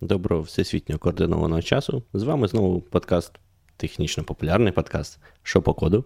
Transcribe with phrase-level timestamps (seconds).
[0.00, 2.02] Доброго всесвітньо координованого часу.
[2.14, 3.32] З вами знову подкаст,
[3.76, 6.04] технічно популярний подкаст «Що по коду.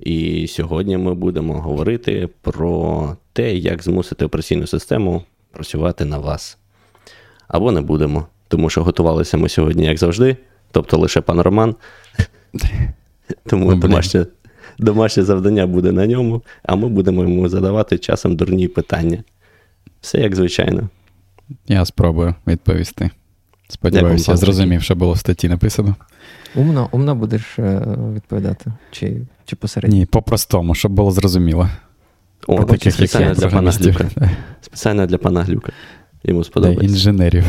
[0.00, 6.58] І сьогодні ми будемо говорити про те, як змусити операційну систему працювати на вас.
[7.48, 10.36] Або не будемо, тому що готувалися ми сьогодні, як завжди,
[10.70, 11.74] тобто лише пан Роман.
[13.46, 14.26] Тому домашнє,
[14.78, 19.24] домашнє завдання буде на ньому, а ми будемо йому задавати часом дурні питання.
[20.00, 20.88] Все як звичайно.
[21.66, 23.10] Я спробую відповісти.
[23.68, 25.96] Сподіваюся, я зрозумів, що було в статті написано.
[26.54, 27.84] Умно умно будеш е,
[28.14, 28.72] відповідати?
[28.90, 29.96] Чи чи посередньо?
[29.96, 31.68] Ні, по-простому, щоб було зрозуміло.
[32.46, 34.10] О, таких спеціально для пана Глюка.
[34.60, 35.72] Спеціально для пана Глюка.
[36.24, 36.86] Йому сподобається.
[36.86, 37.44] Для інженерів.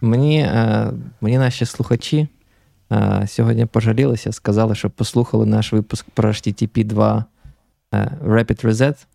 [0.00, 2.28] Мені е, мені наші слухачі
[2.92, 7.24] е, сьогодні пожалілися, сказали, що послухали наш випуск про HTTP 2
[8.24, 9.06] Rapid Reset.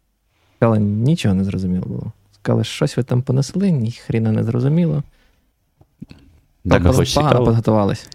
[0.57, 2.11] Сказали, нічого не зрозуміло було.
[2.45, 5.03] Сказали, щось ви там понесли, ні хріна не зрозуміло.
[6.63, 7.45] Так, так погано цікаво.
[7.45, 8.09] підготувались.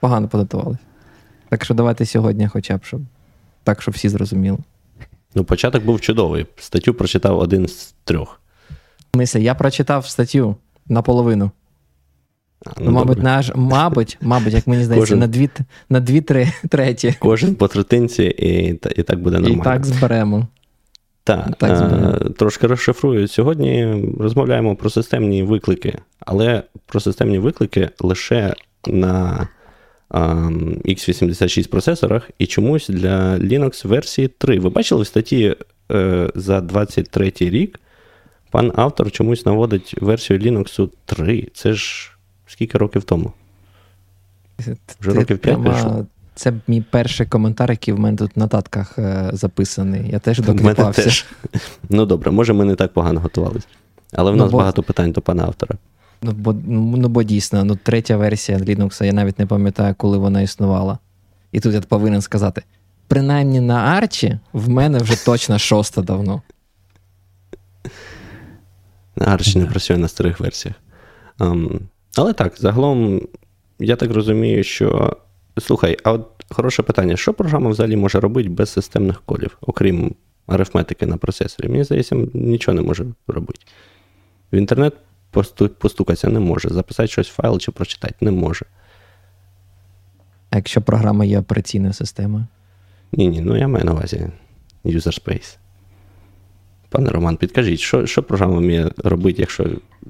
[0.00, 0.78] Погано підготувались.
[1.48, 3.00] Так що давайте сьогодні, хоча б, щоб
[3.64, 4.58] так, щоб всі зрозуміли.
[5.34, 6.46] Ну, початок був чудовий.
[6.56, 8.40] Статтю прочитав один з трьох.
[9.14, 10.56] Мися, я прочитав статтю
[10.86, 11.50] наполовину.
[12.66, 15.18] А, ну, Мабуть, наш, мабуть, мабуть, як мені здається, Кожен...
[15.18, 15.50] на дві
[15.88, 17.14] на дві три, треті.
[17.18, 19.62] Кожен по третинці, і і так буде нормально.
[19.62, 20.46] І так зберемо.
[21.28, 23.28] Так, так е, трошки розшифрую.
[23.28, 28.54] Сьогодні розмовляємо про системні виклики, але про системні виклики лише
[28.86, 29.48] на
[30.10, 34.58] x86 процесорах і чомусь для Linux версії 3.
[34.58, 35.56] Ви бачили в статті
[35.92, 37.80] е, за 23 рік
[38.50, 41.48] пан автор чомусь наводить версію Linux 3.
[41.54, 42.10] Це ж
[42.46, 43.32] скільки років тому?
[45.00, 46.06] Вже Ти років 5 пройшло.
[46.38, 50.10] Це мій перший коментар, який в мене тут на татках е, записаний.
[50.10, 50.40] Я теж
[50.92, 51.26] теж.
[51.88, 53.66] Ну добре, може, ми не так погано готувалися.
[54.12, 54.58] Але в ну, нас бо...
[54.58, 55.74] багато питань до пана автора.
[56.22, 60.40] Ну, бо ну, бо дійсно, ну, третя версія Linux, я навіть не пам'ятаю, коли вона
[60.40, 60.98] існувала.
[61.52, 62.62] І тут я повинен сказати:
[63.08, 66.42] принаймні на Арчі в мене вже точно шоста давно.
[69.16, 70.76] Арчі не працює на старих версіях.
[71.38, 71.80] Um,
[72.16, 73.20] але так, загалом,
[73.78, 75.16] я так розумію, що
[75.60, 80.14] Слухай, а от хороше питання: що програма взагалі може робити без системних кодів, окрім
[80.46, 81.68] арифметики на процесорі?
[81.68, 83.60] Мені здається, нічого не може робити.
[84.52, 84.94] В інтернет
[85.78, 88.66] постукатися не може, записати щось в файл чи прочитати не може.
[90.50, 92.46] А якщо програма є операційною системою?
[93.12, 94.30] Ні, ні, ну я маю на увазі
[94.84, 95.56] user space.
[96.90, 99.66] Пане Роман, підкажіть, що що програма вміє робити, якщо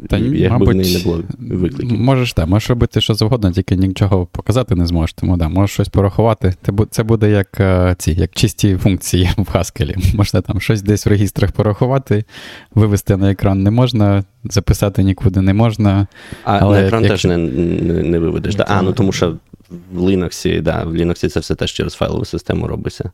[0.09, 2.01] Та, якби мабуть, в неї не було викликів?
[2.01, 5.13] Можеш так, можеш робити що завгодно, тільки нічого показати не зможеш.
[5.13, 6.55] Тому да, можеш щось порахувати.
[6.91, 10.17] Це буде як е, ці, як чисті функції в Haskell.
[10.17, 12.25] Можна там щось десь в регістрах порахувати,
[12.75, 16.07] вивести на екран не можна, записати нікуди не можна.
[16.45, 17.13] А але на екран як...
[17.13, 18.55] теж не не, не виведеш.
[18.55, 18.67] Да?
[18.69, 19.37] А, ну тому що
[19.93, 23.11] в Linux, да, в Linux це все теж через файлову систему робиться.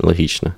[0.00, 0.54] Логічно.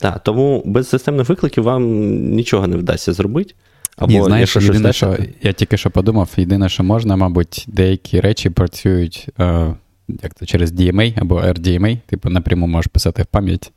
[0.00, 1.84] Так, тому без системних викликів вам
[2.30, 3.54] нічого не вдасться зробити.
[3.96, 8.50] Або Ні, знаєш, єдине, що я тільки що подумав, єдине, що можна, мабуть, деякі речі
[8.50, 9.74] працюють е,
[10.08, 13.72] як це, через DMA або RDMA, типу напряму можеш писати в пам'ять,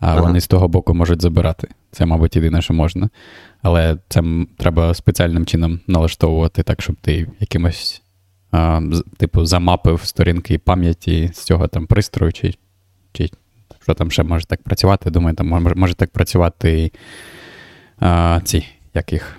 [0.00, 0.20] а ага.
[0.20, 1.68] вони з того боку можуть забирати.
[1.90, 3.08] Це, мабуть, єдине, що можна.
[3.62, 4.22] Але це
[4.56, 8.02] треба спеціальним чином налаштовувати так, щоб ти якимось,
[8.54, 8.82] е,
[9.16, 12.54] типу, замапив сторінки пам'яті з цього там пристрою чи,
[13.12, 13.30] чи
[13.88, 15.10] що там ще може так працювати.
[15.10, 16.92] Думаю, там може, може так працювати
[17.98, 19.36] а, ці як їх,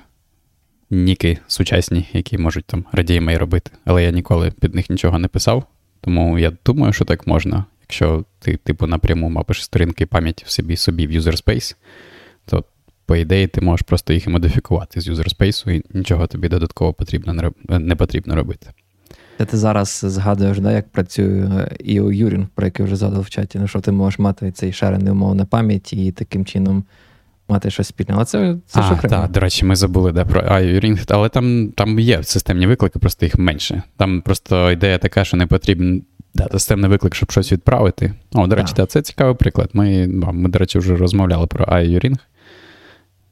[0.89, 3.71] ніки сучасні, які можуть там RDMA робити.
[3.85, 5.63] Але я ніколи під них нічого не писав.
[6.01, 7.65] Тому я думаю, що так можна.
[7.81, 11.75] Якщо ти, типу, напряму мапиш сторінки пам'яті в собі собі в user space,
[12.45, 12.63] то,
[13.05, 16.93] по ідеї, ти можеш просто їх і модифікувати з user space, і нічого тобі додатково
[16.93, 18.67] потрібно не потрібно робити.
[19.45, 23.59] Ти зараз згадуєш, да, як працює і у Юрінг, про який вже згадав в чаті,
[23.59, 26.83] ну, що ти можеш мати цей шарений умов на пам'ять і таким чином
[27.49, 28.13] мати щось спільне.
[28.15, 31.99] Але це це а, Так, До речі, ми забули да, про iUring, але там там
[31.99, 33.83] є системні виклики, просто їх менше.
[33.97, 36.03] Там просто ідея така, що не потрібен
[36.35, 38.13] да, системний виклик, щоб щось відправити.
[38.33, 39.69] О, до речі, да, це цікавий приклад.
[39.73, 42.17] Ми, ми, до речі, вже розмовляли про iUring.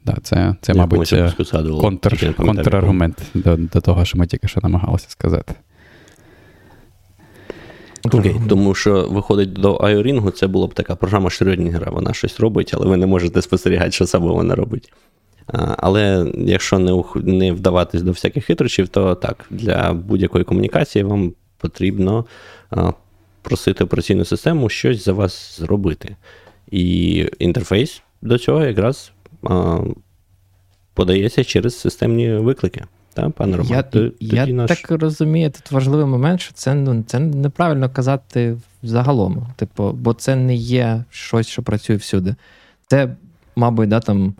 [0.05, 1.15] Да, Це, це мабуть,
[1.81, 5.53] контр, контраргумент до, до того, що ми тільки що намагалися сказати.
[8.13, 12.39] Окей, okay, тому що виходить до Айорінгу, це була б така програма Шрёдінгера, вона щось
[12.39, 14.93] робить, але ви не можете спостерігати, що саме вона робить.
[15.47, 21.33] А, але якщо не не вдаватись до всяких хитрощів, то так, для будь-якої комунікації вам
[21.57, 22.25] потрібно
[22.69, 22.91] а,
[23.41, 26.15] просити операційну систему щось за вас зробити.
[26.71, 29.11] І інтерфейс до цього якраз
[29.43, 29.79] а,
[30.93, 32.85] подається через системні виклики.
[33.17, 33.71] Та, пане Роман?
[33.71, 34.69] Я Тоді я наш...
[34.69, 39.47] так розумію, тут важливий момент, що це ну, це неправильно казати загалом.
[39.55, 42.35] Типу, бо це не є щось, що працює всюди.
[42.87, 43.15] Це,
[43.55, 44.35] мабуть, да, там,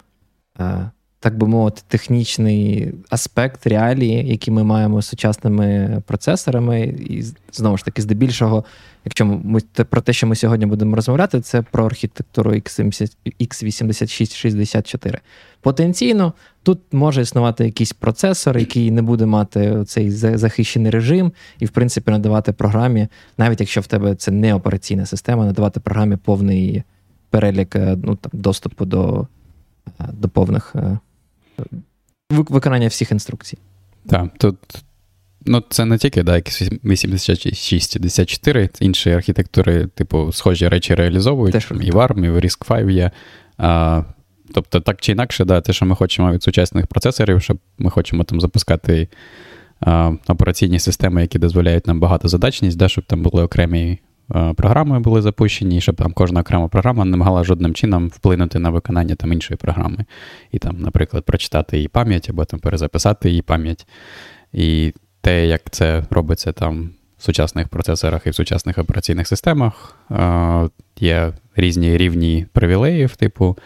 [0.60, 0.90] е,
[1.20, 6.82] так би мовити, технічний аспект реалії, які ми маємо з сучасними процесорами.
[6.82, 8.64] І знову ж таки, здебільшого,
[9.08, 9.60] якщо ми
[9.90, 15.18] про те, що ми сьогодні будемо розмовляти, це про архітектуру x86-64.
[15.62, 16.34] Потенційно
[16.64, 22.12] тут може існувати якийсь процесор, який не буде мати цей захищений режим, і, в принципі,
[22.12, 23.08] надавати програмі,
[23.38, 26.84] навіть якщо в тебе це не операційна система, надавати програмі повний
[27.30, 29.28] перелік е, ну, там, доступу до,
[30.00, 31.00] е, до повних е,
[32.30, 33.58] виконання всіх інструкцій.
[34.08, 34.58] Так, тут
[35.48, 41.54] ну, це не тільки да, x86-64, інші архітектури, типу, схожі речі реалізовують.
[41.54, 43.12] Теж, і VARM, і в RISC-V є.
[43.58, 44.04] А,
[44.54, 48.24] Тобто, так чи інакше, да, те, що ми хочемо від сучасних процесорів, щоб ми хочемо
[48.24, 49.08] там запускати
[49.80, 54.00] а, операційні системи, які дозволяють нам багатозадачність, да, щоб там були окремі
[54.30, 58.70] а, програми були запущені, щоб там кожна окрема програма не могла жодним чином вплинути на
[58.70, 60.06] виконання там іншої програми.
[60.52, 63.88] І там, наприклад, прочитати її пам'ять або там перезаписати її пам'ять.
[64.54, 64.94] І
[65.28, 69.98] те, як це робиться там в сучасних процесорах і в сучасних операційних системах,
[71.00, 73.58] є різні рівні привілеїв, типу.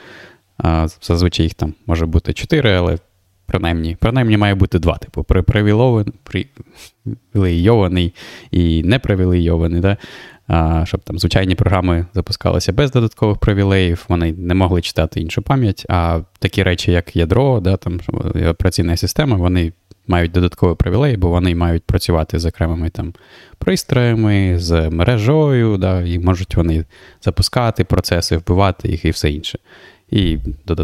[1.02, 2.98] Зазвичай їх там може бути 4, але
[3.46, 4.98] принаймні принаймні має бути два.
[4.98, 5.24] Типу,
[7.34, 8.14] привілейований
[8.52, 9.82] і непривілейований.
[9.82, 9.98] Да?
[10.86, 15.86] Щоб там звичайні програми запускалися без додаткових привілеїв, вони не могли читати іншу пам'ять.
[15.90, 18.00] А такі речі, як ядро, да, там,
[18.50, 19.74] операційна система, вони
[20.08, 23.14] мають додаткові привілеї, бо вони мають працювати з окремими там
[23.58, 26.86] пристроями, з мережою, да, і можуть вони
[27.22, 29.60] запускати процеси, вбивати їх і все інше.
[30.10, 30.38] І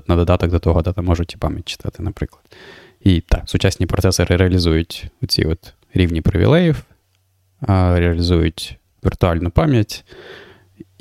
[0.07, 2.43] на додаток до того дата можуть і пам'ять читати, наприклад.
[3.03, 5.55] І так, сучасні процесори реалізують ці
[5.93, 6.83] рівні привілеїв,
[7.67, 10.05] реалізують віртуальну пам'ять.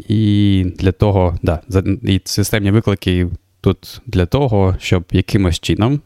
[0.09, 1.61] І для того, да,
[2.03, 3.29] і системні виклики
[3.61, 6.01] тут для того, щоб якимось чином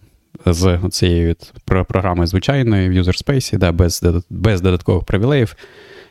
[0.47, 5.57] з цією програми звичайної в space, да, без без додаткових привілеїв,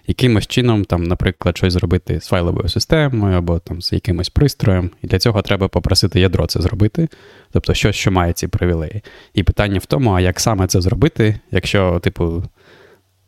[0.08, 4.92] якимось чином, там, наприклад, щось зробити з файловою системою або там з якимось пристроєм.
[5.02, 7.08] І для цього треба попросити ядро це зробити,
[7.52, 9.02] тобто щось, що має ці привілеї.
[9.34, 12.44] І питання в тому, а як саме це зробити, якщо, типу,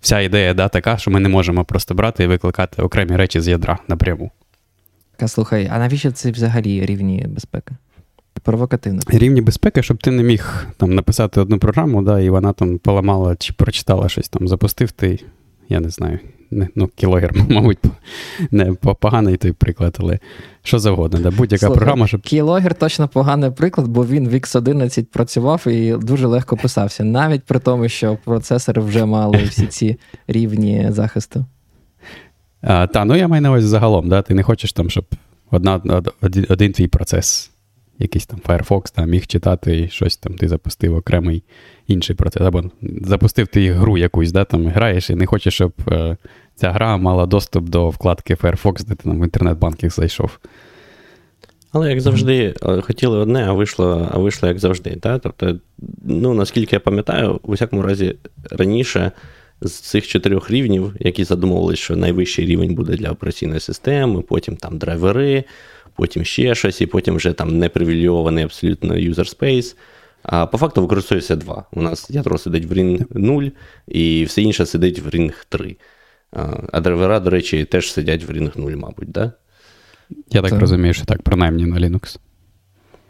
[0.02, 3.48] вся ідея да, така, що ми не можемо просто брати і викликати окремі речі з
[3.48, 4.32] ядра напряму.
[5.28, 7.76] Слухай, а навіщо це взагалі рівні безпеки?
[8.44, 9.02] Провокативно.
[9.08, 13.36] Рівні безпеки, щоб ти не міг там написати одну програму, да, і вона там поламала
[13.36, 15.20] чи прочитала щось там, запустив ти,
[15.70, 16.20] я не знаю,
[16.52, 17.78] не, ну, кілогер, мабуть,
[18.52, 20.20] не поганий той приклад, але
[20.64, 21.20] що завгодно.
[21.20, 22.08] Да, Будь-яка Слухай, програма.
[22.08, 22.22] щоб...
[22.22, 27.60] Кілогер точно поганий приклад, бо він в X11 працював і дуже легко писався, навіть при
[27.60, 29.98] тому, що процесори вже мали всі ці
[30.28, 31.46] рівні захисту.
[32.62, 34.22] А, Та, ну я маю на увазі загалом, да?
[34.22, 35.06] ти не хочеш там, щоб
[35.52, 37.52] одна, один, один твій процес
[38.02, 41.44] якийсь там Firefox там, міг читати і щось там, ти запустив окремий
[41.88, 42.42] інший процес.
[42.42, 42.64] Або
[43.02, 46.18] запустив ти гру якусь, да, там граєш і не хочеш, щоб е,
[46.56, 50.40] ця гра мала доступ до вкладки Firefox, де ти там в інтернет-банкінг зайшов.
[51.72, 54.98] Але як завжди, е, хотіли одне, а вийшло а вийшло як завжди.
[55.04, 55.20] Да?
[55.20, 55.60] Тобто,
[56.04, 58.16] ну, наскільки я пам'ятаю, у всякому разі,
[58.52, 59.12] раніше
[59.62, 64.78] з цих чотирьох рівнів, які задумували, що найвищий рівень буде для операційної системи, потім там
[64.78, 65.44] драйвери,
[66.02, 69.76] потім ще щось, і потім вже там непривілейований абсолютно user space.
[70.24, 71.66] А по факту використовується два.
[71.72, 73.44] У нас ядро сидить в Ring 0,
[73.88, 75.76] і все інше сидить в Ring 3.
[76.72, 79.32] А драйвера, до речі, теж сидять в Ring 0, мабуть, да?
[80.30, 80.60] Я так це...
[80.60, 82.20] розумію, що так, принаймні на Linux.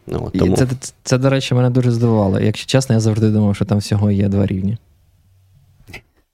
[0.08, 0.56] Ну, тому...
[0.56, 2.40] Це, це, це, до речі, мене дуже здивувало.
[2.40, 4.78] Якщо чесно, я завжди думав, що там всього є два рівні.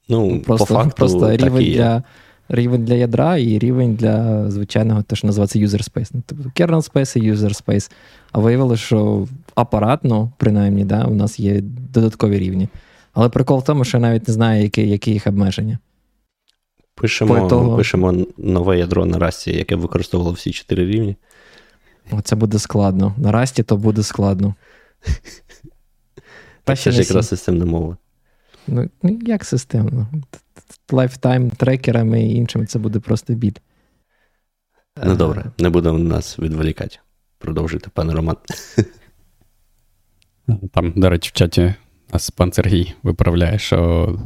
[0.08, 2.02] Ну, Просто по факту, просто рівень так для
[2.48, 6.10] рівень для ядра і рівень для звичайного, те, що називається user space.
[6.12, 7.90] Ну, тобто kernel space і user space.
[8.32, 12.68] А виявилося, що апаратно, принаймні, да, у нас є додаткові рівні.
[13.12, 15.78] Але прикол в тому, що я навіть не знаю, які які їх обмеження.
[16.94, 17.76] Пишемо того...
[17.76, 21.16] пишемо нове ядро на расті, яке використовувало всі чотири рівні.
[22.22, 23.14] Це буде складно.
[23.16, 24.54] На Rust і то буде складно.
[26.64, 27.96] Це ж якраз системна мова.
[28.68, 30.08] Ну, як системно?
[30.92, 33.52] lifetime трекерами і іншими це буде просто біль.
[35.04, 36.96] Ну добре, не будемо нас відволікати.
[37.38, 38.36] Продовжуйте, пане Роман.
[40.72, 41.74] Там, до речі, в чаті
[42.12, 44.18] нас пан Сергій виправляє, що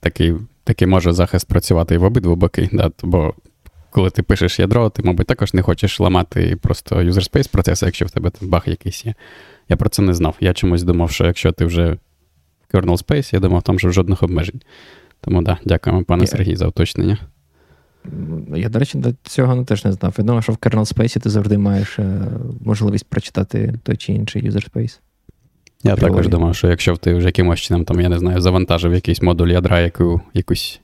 [0.00, 3.34] такий такий може захист працювати і в обидва боки, да, бо
[3.90, 8.06] коли ти пишеш ядро, ти, мабуть, також не хочеш ламати просто user space процесу, якщо
[8.06, 9.14] в тебе там баг якийсь є.
[9.68, 10.36] Я про це не знав.
[10.40, 11.96] Я чомусь думав, що якщо ти вже
[12.74, 14.60] kernel space, я думав, там вже жодних обмежень.
[15.20, 17.18] Тому так, да, дякуємо, пане Сергій, за уточнення.
[18.56, 20.14] Я, до речі, до цього теж не знав.
[20.18, 22.20] Я думав, що в kernel space ти завжди маєш е,
[22.60, 24.98] можливість прочитати той чи інший user space.
[25.82, 26.12] Я Приводі.
[26.12, 29.48] також думав, що якщо ти вже якимось чином, там, я не знаю, завантажив якийсь модуль
[29.48, 30.80] ядра, яку, якусь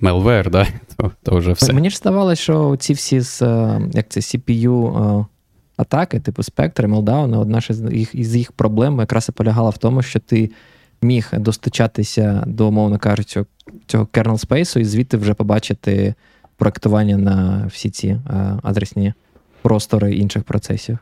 [0.00, 1.72] malware, да, то то вже все.
[1.72, 5.26] Мені ж здавалося, що ці всі з е, як це, CPU е,
[5.76, 10.02] атаки, типу Spectre, Meltdown, одна з їх, із їх проблем якраз і полягала в тому,
[10.02, 10.50] що ти
[11.04, 13.44] міг достачатися до, умовно кажучи,
[13.86, 16.14] цього kernel space і звідти вже побачити
[16.56, 18.20] проектування на всі ці е,
[18.62, 19.12] адресні
[19.62, 20.98] простори інших процесів.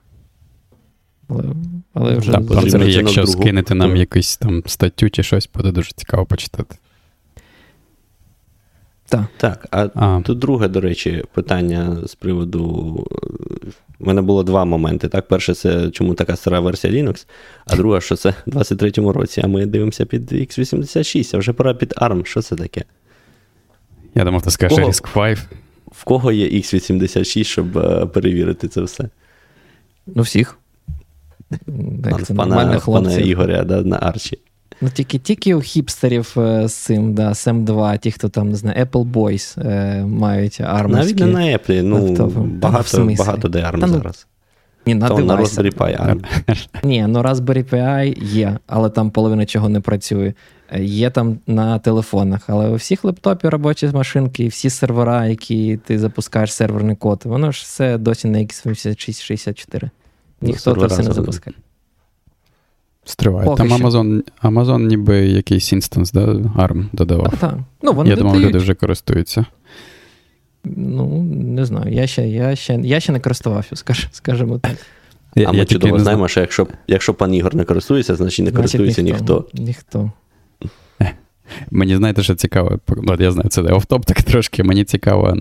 [1.28, 1.44] Але
[1.94, 6.26] але вже да, Сергій, якщо скинете нам якусь там статтю чи щось, буде дуже цікаво
[6.26, 6.76] почитати.
[9.12, 12.60] Так, Так, а, а тут друге, до речі, питання з приводу.
[14.00, 15.08] У мене було два моменти.
[15.08, 17.26] Так, Перше, це чому така стара версія Linux,
[17.66, 21.74] а друге, що це в 23-му році, а ми дивимося під X86, а вже пора
[21.74, 22.24] під ARM.
[22.24, 22.84] Що це таке?
[24.14, 25.38] Я думав, ти скажеш RISC 5.
[25.86, 29.08] В кого є X86, щоб е, перевірити це все?
[30.06, 30.58] Ну, всіх.
[32.04, 34.38] Як це пана, пана Ігоря да, на Арчі.
[34.82, 38.56] Ну, тільки тільки у хіпстерів е, з цим, да, з M2, ті, хто там, не
[38.56, 41.14] знаю, Apple Boys е, мають армовські.
[41.14, 44.26] Навіть не на Apple, ну, багато, багато де ARM ну, зараз.
[44.86, 46.24] Ні, на, на Raspberry Pi ARM.
[46.84, 50.32] Ні, ну Raspberry Pi є, але там половина чого не працює.
[50.72, 55.98] Е, є там на телефонах, але у всіх лептопів робочі машинки, всі сервера, які ти
[55.98, 59.90] запускаєш серверний код, воно ж все досі на X8664.
[60.40, 61.56] Ніхто ну, це все не запускає.
[63.04, 63.46] Стриває.
[63.46, 67.34] Поки Там Amazon Amazon ніби якийсь інстанс, да, ARM додавав.
[67.40, 69.46] Так, Ну, вони Я думав, люди вже користуються.
[70.64, 71.92] Ну, не знаю.
[71.92, 74.76] Я ще я ще, я ще не користувався, скаж, скажімо так.
[75.34, 78.52] Я, а ми я чудово знаємо, що якщо якщо пан Ігор не користується, значить не
[78.52, 79.46] користується ніхто.
[79.54, 79.62] Ніхто.
[79.62, 80.10] ніхто.
[81.70, 84.64] Мені знаєте, що цікаво, ну, я знаю, це офтоп так трошки.
[84.64, 85.36] Мені цікаво,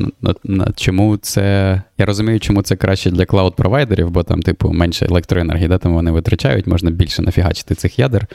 [0.75, 1.82] чому це.
[1.98, 6.12] Я розумію, чому це краще для клауд-провайдерів, бо там, типу, менше електроенергії, да, там вони
[6.12, 8.27] витрачають, можна більше нафігачити цих ядер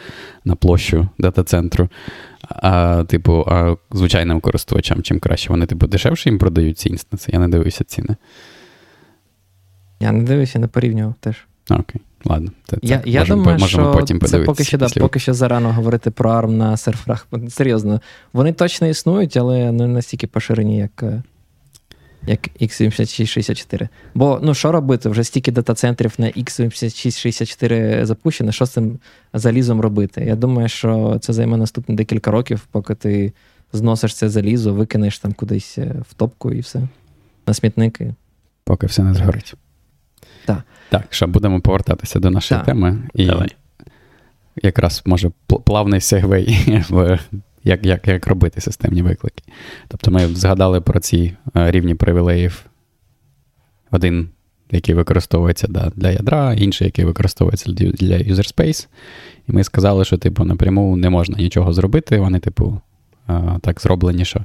[0.45, 1.88] на площу дата-центру.
[2.49, 5.50] А, типу, а звичайним користувачам чим краще.
[5.50, 7.30] Вони, типу, дешевше їм продають ці інстанси.
[7.33, 8.16] Я не дивився ціни.
[10.00, 11.47] Я не дивився, не порівнював теж.
[11.71, 12.00] Окей.
[12.28, 15.18] Ладно, це, я це я можемо, думаю, можемо що потім це поки що да, поки
[15.18, 17.26] що зарано говорити про ARM на серферах.
[17.49, 18.00] Серйозно,
[18.33, 21.23] вони точно існують, але не настільки поширені, як е,
[22.26, 23.88] як X8664.
[24.14, 25.09] Бо ну що робити?
[25.09, 28.99] Вже стільки дата-центрів на X8664 запущено, що з цим
[29.35, 30.25] залізом робити?
[30.25, 33.33] Я думаю, що це займе наступні декілька років, поки ти
[33.73, 36.83] зносиш це залізо, викинеш там кудись е, в топку і все.
[37.47, 38.14] На смітники.
[38.64, 39.54] Поки все не згорить.
[40.47, 40.62] Так.
[40.88, 42.67] Так, що будемо повертатися до нашої так.
[42.67, 42.99] теми.
[43.15, 43.49] І Давай.
[44.62, 45.31] якраз може
[45.65, 47.19] плавний сегвей в
[47.65, 49.43] як як, як робити системні виклики.
[49.88, 52.65] Тобто ми згадали про ці е, рівні привілеїв.
[53.91, 54.29] Один,
[54.71, 58.87] який використовується да, для ядра, інший, який використовується для user space.
[59.49, 62.19] І ми сказали, що типу, напряму не можна нічого зробити.
[62.19, 62.81] Вони, типу,
[63.29, 64.45] е, так зроблені, що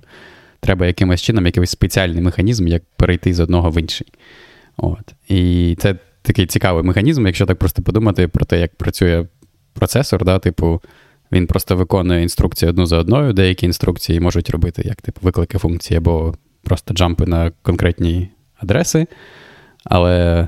[0.59, 4.07] треба якимось чином, якийсь спеціальний механізм, як перейти з одного в інший.
[4.77, 5.13] От.
[5.27, 9.25] І це такий цікавий механізм, якщо так просто подумати про те, як працює
[9.73, 10.81] процесор, да, типу,
[11.31, 13.33] він просто виконує інструкції одну за одною.
[13.33, 19.07] Деякі інструкції можуть робити як типу, виклики функції або просто джампи на конкретні адреси.
[19.83, 20.47] Але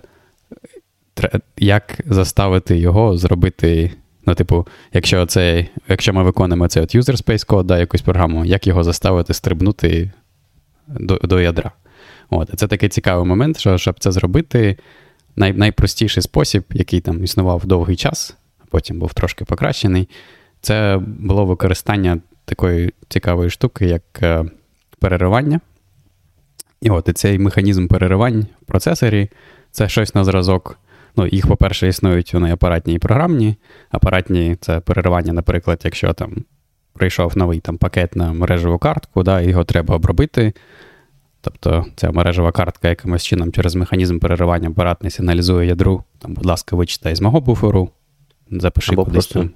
[1.58, 3.92] як заставити його зробити.
[4.26, 8.46] Ну, типу, якщо це, якщо ми виконуємо цей от user space код, да, якусь програму,
[8.46, 10.12] як його заставити стрибнути
[10.88, 11.72] до до ядра?
[12.30, 14.78] От, Це такий цікавий момент, що щоб це зробити,
[15.36, 20.10] най, найпростіший спосіб, який там існував довгий час, а потім був трошки покращений,
[20.62, 24.46] це було використання такої цікавої штуки, як е,
[25.00, 25.60] переривання.
[26.82, 29.30] І от і цей механізм переривань в процесорі
[29.72, 30.80] це щось на зразок.
[31.16, 33.56] Ну, Їх, по-перше, існують вони апаратні і програмні.
[33.92, 36.44] Апаратні це переривання, наприклад, якщо там
[36.94, 40.54] прийшов новий там пакет на мережеву картку, да, його треба обробити.
[41.44, 46.76] Тобто ця мережева картка якимось чином через механізм переривання апаратний сигналізує ядру, там, будь ласка,
[46.76, 47.90] вичитай з мого буферу,
[48.52, 49.50] запиши або кудись просто, там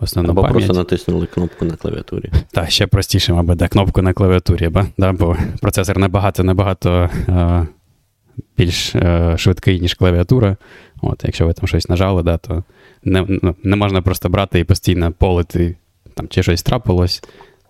[0.00, 0.66] основну або пам'ять.
[0.66, 2.30] просто натиснули кнопку на клавіатурі.
[2.52, 7.66] Так, ще простіше, мабуть, да, кнопку на клавіатурі, бо, да, бо процесор набагато набагато е,
[8.58, 10.56] більш е, швидкий, ніж клавіатура.
[11.02, 12.64] От, Якщо ви там щось нажали, да, то
[13.04, 15.76] не ну, не можна просто брати і постійно полити,
[16.14, 17.22] там, чи щось трапилось.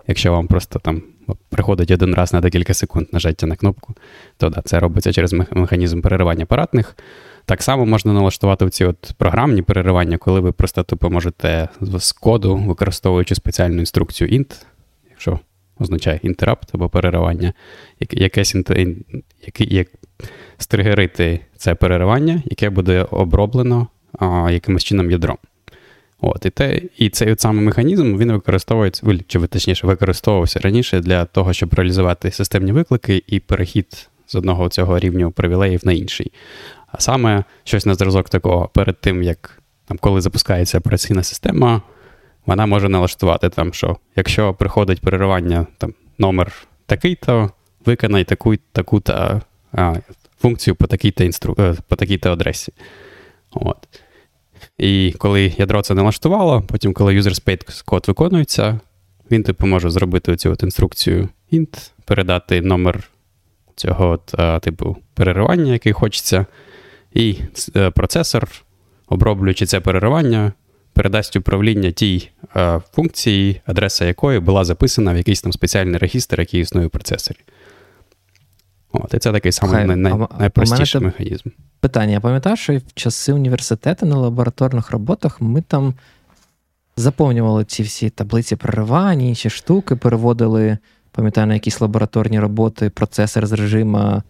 [0.07, 1.03] Якщо вам просто там
[1.49, 3.95] приходить один раз на декілька секунд нажаття на кнопку,
[4.37, 6.97] то да, це робиться через механізм переривання апаратних.
[7.47, 12.57] Так само можна налаштувати ці от програмні переривання, коли ви просто тупо можете з коду,
[12.57, 14.65] використовуючи спеціальну інструкцію int,
[15.11, 15.41] якщо
[15.79, 17.53] означає interrupt або переривання,
[18.01, 18.57] якесь
[19.59, 19.89] як,
[20.59, 23.87] стригерити це переривання, яке буде оброблено
[24.19, 25.39] а, якимось чином ядром.
[26.27, 31.25] От, І те, і цей от самий механізм він використовується, чи точніше використовувався раніше для
[31.25, 36.33] того, щоб реалізувати системні виклики і перехід з одного цього рівня привілеїв на інший.
[36.87, 41.83] А саме щось на зразок такого, перед тим, як там, коли запускається операційна система,
[42.47, 46.53] вона може налаштувати, там, що якщо приходить переривання там, номер
[46.87, 47.51] такий-то,
[47.85, 49.41] виконай таку, таку-то
[50.41, 51.57] функцію по такій-то інстру...
[51.59, 52.73] Е, по такій-то адресі.
[53.51, 53.89] От.
[54.79, 58.81] І коли ядро це налаштувало, потім, коли user space код виконується,
[59.31, 63.11] він типу може зробити цю от інструкцію int, передати номер
[63.77, 66.47] цього от, а, типу переривання, який хочеться,
[67.13, 67.37] і
[67.77, 68.49] е, процесор,
[69.09, 70.53] оброблюючи це переривання,
[70.93, 76.61] передасть управління тій а, функції, адреса якої була записана в якийсь там спеціальний регістр, який
[76.61, 77.39] існує в процесорі.
[78.93, 81.49] От, І це такий самий най, най, найпростіший механізм.
[81.85, 85.95] Питання: я пам'ятаю, що в часи університету на лабораторних роботах ми там
[86.97, 90.79] заповнювали ці всі таблиці проривання, інші штуки, переводили,
[91.13, 94.23] пам'ятаю, на якісь лабораторні роботи, процесор з режиму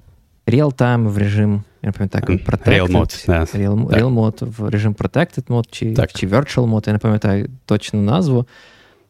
[0.46, 3.56] real-time в режим, я не пам'ятаю, Protected, Real mode, yeah.
[3.56, 8.02] Real, Real mode в режим Protected mode чи, чи Virtual mode, я не пам'ятаю точну
[8.02, 8.46] назву.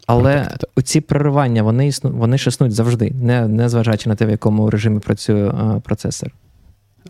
[0.07, 4.31] Але ці переривання, вони існу, вони ж існують завжди, не не зважаючи на те, в
[4.31, 6.31] якому режимі працює а, процесор.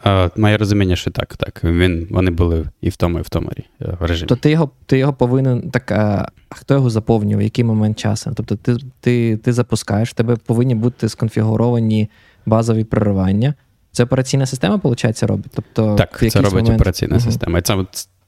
[0.03, 1.61] А, Моє розуміння, що так, так.
[1.65, 3.51] Він, Вони були і в тому, і в тому
[3.83, 4.29] е, режимі.
[4.29, 5.71] То ти його ти його повинен.
[5.71, 8.33] Так, а хто його заповнює, в який момент часу?
[8.37, 12.11] Тобто ти ти, ти запускаєш, в тебе повинні бути сконфігуровані
[12.47, 13.55] базові переривання.
[13.93, 15.53] Це операційна система, виходить, робить?
[15.55, 16.81] Тобто, Так, це робить момент...
[16.81, 17.59] операційна uh система.
[17.59, 17.85] І це,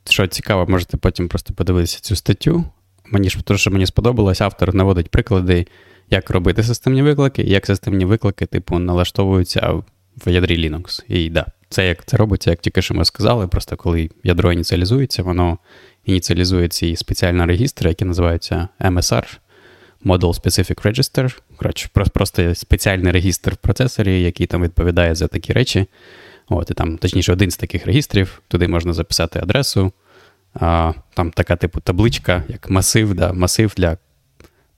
[0.09, 2.65] що цікаво, можете потім просто подивитися цю статтю.
[3.11, 5.67] Мені ж то, що мені сподобалось, автор наводить приклади,
[6.11, 9.83] як робити системні виклики, як системні виклики, типу, налаштовуються
[10.26, 11.05] в ядрі Linux.
[11.09, 13.49] І да, це як це робиться, як тільки що ми сказали.
[13.49, 15.59] Просто коли ядро ініціалізується, воно
[16.05, 19.39] ініціалізує ці спеціальні регістри, які називаються MSR,
[20.05, 21.39] Model Specific Register.
[21.57, 25.87] Коротше, просто спеціальний регістр в процесорі, який там відповідає за такі речі.
[26.49, 29.93] От, і там, точніше, один з таких регістрів, туди можна записати адресу.
[30.55, 33.99] А, Там така типу табличка, як масив, да, масив для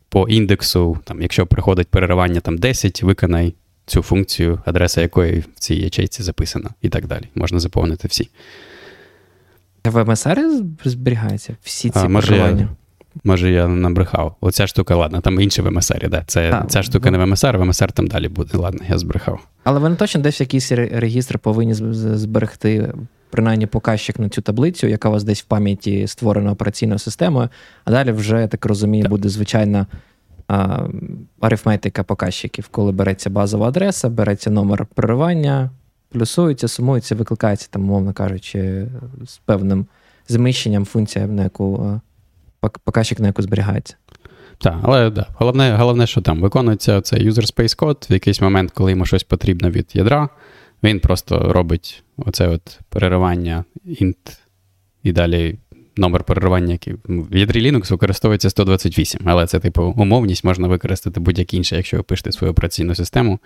[0.09, 0.99] по індексу.
[1.05, 3.55] Там, Якщо приходить переривання там 10, виконай
[3.89, 7.25] цю функцію, адреса якої в цій ячейці записана, і так далі.
[7.35, 8.29] Можна заповнити всі.
[9.85, 10.39] В МСР
[10.85, 12.37] зберігаються всі ці а, може?
[12.37, 12.69] Я,
[13.25, 14.37] може, я набрехав.
[14.41, 16.25] Оця штука, ладно, там інше в МСР, да.
[16.27, 18.59] Це, а, Ця штука не в МСР, в МСР там далі буде.
[18.59, 19.41] Ладно, я збрехав.
[19.65, 22.93] Але вони точно десь якийсь регістр повинні зберегти
[23.31, 27.49] принаймні показчик на цю таблицю, яка у вас десь в пам'яті створена операційною системою,
[27.85, 29.11] а далі вже, я так розумію, так.
[29.11, 29.87] буде звичайна
[31.41, 35.71] арифметика показчиків, коли береться базова адреса, береться номер переривання,
[36.09, 38.87] плюсується, сумується, викликається, там, умовно кажучи,
[39.27, 39.87] з певним
[40.29, 42.01] зміщенням функція, на яку
[42.85, 43.97] показчик на яку зберігається.
[44.59, 48.71] Так, але да, головне, головне, що там виконується цей user space код в якийсь момент,
[48.71, 50.29] коли йому щось потрібно від ядра.
[50.83, 54.39] Він просто робить оце от переривання int
[55.03, 55.59] і далі
[55.99, 61.55] номер переривання, який в ядрі Linux використовується 128, але це, типу, умовність можна використати будь-як
[61.55, 63.39] інше, якщо ви пишете свою операційну систему.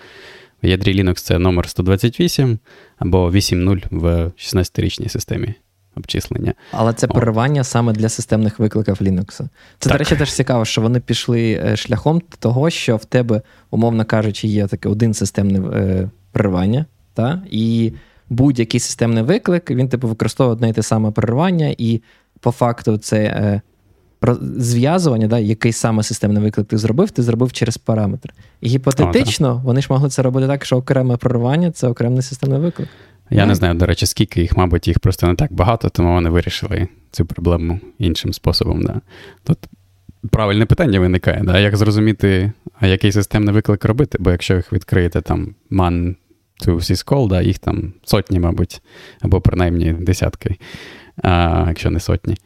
[0.62, 2.58] В ядрі Linux це номер 128
[2.98, 5.54] або 8.0 в 16-річній системі
[5.96, 6.54] обчислення.
[6.70, 9.26] Але це переривання саме для системних викликів Linux.
[9.30, 9.92] Це, так.
[9.92, 14.48] до речі, теж цікаво, що вони пішли е, шляхом того, що в тебе, умовно кажучи,
[14.48, 16.86] є таке один системне е, переривання.
[17.14, 17.42] Та?
[17.50, 17.92] І
[18.30, 22.02] будь-який системний виклик, він типу використовує одне і те саме перервання, і
[22.42, 23.61] по факту це е,
[24.57, 28.35] зв'язування, да, який саме системний виклик ти зробив, ти зробив через параметр.
[28.61, 32.61] І гіпотетично, О, вони ж могли це робити так, що окреме перервання це окремий системний
[32.61, 32.88] виклик.
[33.31, 36.31] Я не знаю, до речі, скільки їх, мабуть, їх просто не так багато, тому вони
[36.31, 38.83] вирішили цю проблему іншим способом.
[38.83, 39.00] Да.
[39.44, 39.59] Тут
[40.31, 45.20] правильне питання виникає, да, як зрозуміти, а який системний виклик робити, бо якщо їх відкриєте
[45.20, 46.14] там man
[46.66, 48.83] to syscall, да, їх там сотні, мабуть,
[49.20, 50.57] або принаймні десятки,
[51.66, 52.37] якщо не сотні.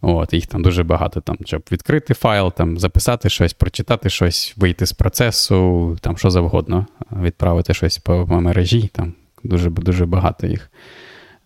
[0.00, 4.86] От, Їх там дуже багато, там, щоб відкрити файл, там, записати щось, прочитати щось, вийти
[4.86, 6.86] з процесу, там що завгодно,
[7.22, 10.70] відправити щось по, мережі, там дуже дуже багато їх.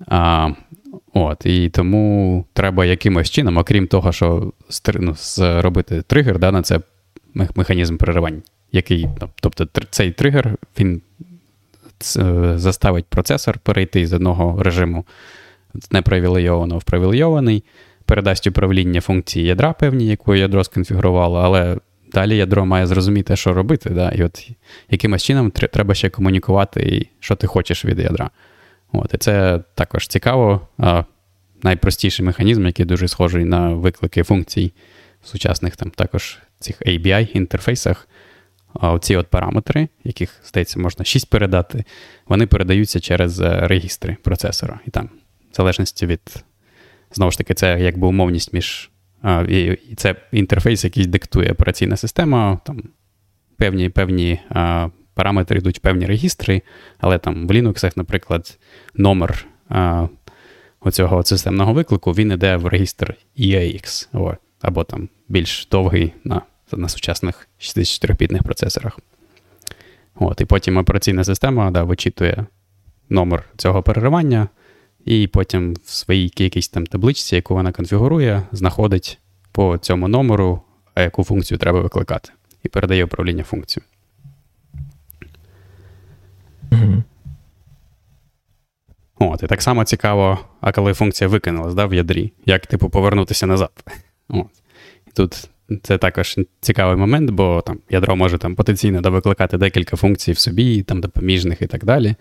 [0.07, 0.51] А,
[1.13, 4.53] от, І тому треба якимось чином, окрім того, що
[4.95, 6.81] ну, зробити тригер да, на це
[7.35, 8.43] механізм переривань
[8.75, 9.09] який,
[9.41, 11.03] тобто цей тригер він
[12.55, 15.05] заставить процесор перейти з одного режиму
[15.91, 17.65] непривілейованого в привілейований,
[18.05, 21.79] передасть управління функції ядра певні, яку ядро сконфігурувало, але
[22.13, 23.91] далі ядро має зрозуміти, що робити.
[23.91, 24.11] Да?
[24.11, 24.51] І от
[24.91, 28.31] якимось чином треба ще комунікувати, що ти хочеш від ядра.
[28.93, 30.61] От, І це також цікаво.
[31.63, 34.73] Найпростіший механізм, який дуже схожий на виклики функцій
[35.23, 38.09] в сучасних там також цих ABI-інтерфейсах.
[38.75, 41.85] Оці от параметри, яких, здається, можна 6 передати,
[42.29, 44.81] вони передаються через е, регістри процесора.
[44.87, 45.09] І там,
[45.55, 46.45] в залежності від,
[47.13, 48.91] знову ж таки, це якби умовність між.
[49.49, 52.59] І це інтерфейс, який диктує операційна система.
[52.65, 52.83] Там
[53.57, 56.63] Певні певні а, параметри йдуть певні регістри,
[56.99, 58.59] але там в Linux, наприклад,
[58.95, 60.09] номер а,
[60.81, 66.89] оцього системного виклику він йде в регістр EAX, о, або там більш довгий на на
[66.89, 68.99] сучасних 64-бітних процесорах.
[70.15, 72.47] От, І потім операційна система да, вичитує
[73.09, 74.49] номер цього переривання,
[75.05, 79.19] і потім в своїй якійсь там табличці, яку вона конфігурує, знаходить
[79.53, 80.63] по цьому номеру,
[80.97, 82.31] яку функцію треба викликати,
[82.63, 83.89] і передає управління функцією.
[86.71, 87.03] Mm-hmm.
[89.19, 93.47] От, І так само цікаво, а коли функція викинулась да, в ядрі, як типу повернутися
[93.47, 93.71] назад.
[94.29, 94.47] От.
[95.07, 95.49] І тут
[95.83, 100.83] це також цікавий момент, бо там ядро може там потенційно викликати декілька функцій в собі,
[100.83, 102.15] там допоміжних і так далі.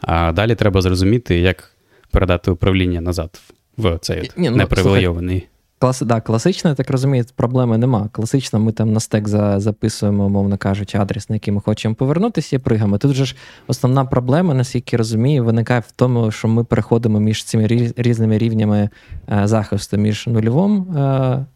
[0.00, 1.75] А далі треба зрозуміти, як
[2.10, 3.40] передати управління назад
[3.78, 5.48] в цей Ні, ну, непривілейований.
[5.78, 8.08] Клас, да, класично, я так розумію, проблеми нема.
[8.12, 12.56] Класично, ми там на стек за, записуємо, мовно кажучи, адрес, на який ми хочемо повернутися,
[12.56, 12.98] і пригаємо.
[12.98, 17.66] Тут же ж основна проблема, наскільки розумію, виникає в тому, що ми переходимо між цими
[17.96, 18.90] різними рівнями
[19.32, 21.46] е, захисту, між нульовим е,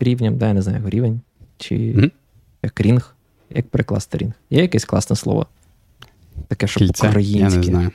[0.00, 1.20] рівнем, да, я не знаю, рівень,
[1.58, 2.10] чи mm-hmm.
[2.62, 3.16] як рінг,
[3.50, 4.32] як перекласти рінг.
[4.50, 5.46] Є якесь класне слово?
[6.48, 7.90] Таке, що українське.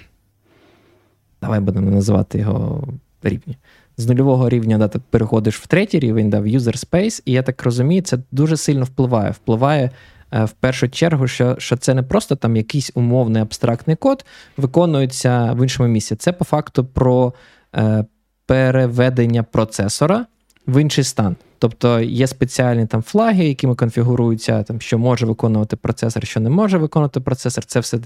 [1.42, 2.88] Давай будемо називати його
[3.24, 3.58] рівні.
[3.98, 7.44] З нульового рівня да, ти переходиш в третій рівень, да, в user space, і я
[7.44, 9.32] так розумію, це дуже сильно впливає.
[9.32, 9.92] Впливає
[10.32, 14.26] е, в першу чергу, що що це не просто там якийсь умовний абстрактний код
[14.58, 16.16] виконується в іншому місці.
[16.16, 17.34] Це по факту про
[17.76, 18.06] е,
[18.46, 20.26] переведення процесора
[20.68, 21.36] в інший стан.
[21.60, 26.78] Тобто є спеціальні там флаги, якими конфігуруються, там, що може виконувати процесор, що не може
[26.78, 27.66] виконувати процесор.
[27.66, 28.00] Це все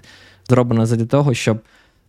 [0.50, 1.60] зроблено для того, щоб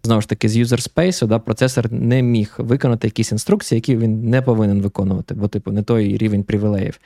[0.03, 4.31] знову ж таки з user space да, процесор не міг виконати якісь інструкції, які він
[4.31, 6.99] не повинен виконувати, бо, типу, не той рівень привілеїв.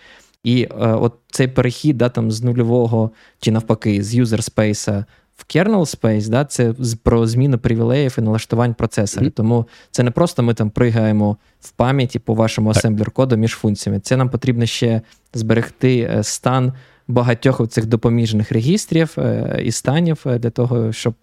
[0.45, 5.05] І е, от цей перехід да, там, з нульового чи навпаки, з user space
[5.37, 9.27] в kernel space, да, це про зміну привілеїв і налаштувань процесора.
[9.27, 9.31] Mm-hmm.
[9.31, 14.01] Тому це не просто ми там пригаємо в пам'яті по вашому асемблер коду між функціями.
[14.01, 15.01] Це нам потрібно ще
[15.35, 16.73] зберегти е, стан
[17.09, 21.15] багатьох цих допоміжних регістрів е, і станів е, для того, щоб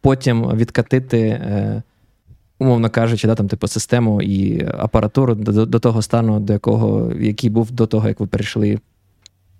[0.00, 1.40] потім відкатити.
[2.58, 7.50] Умовно кажучи, да, там, типу, систему і апаратуру до, до того стану, до якого, який
[7.50, 8.78] був до того, як ви перейшли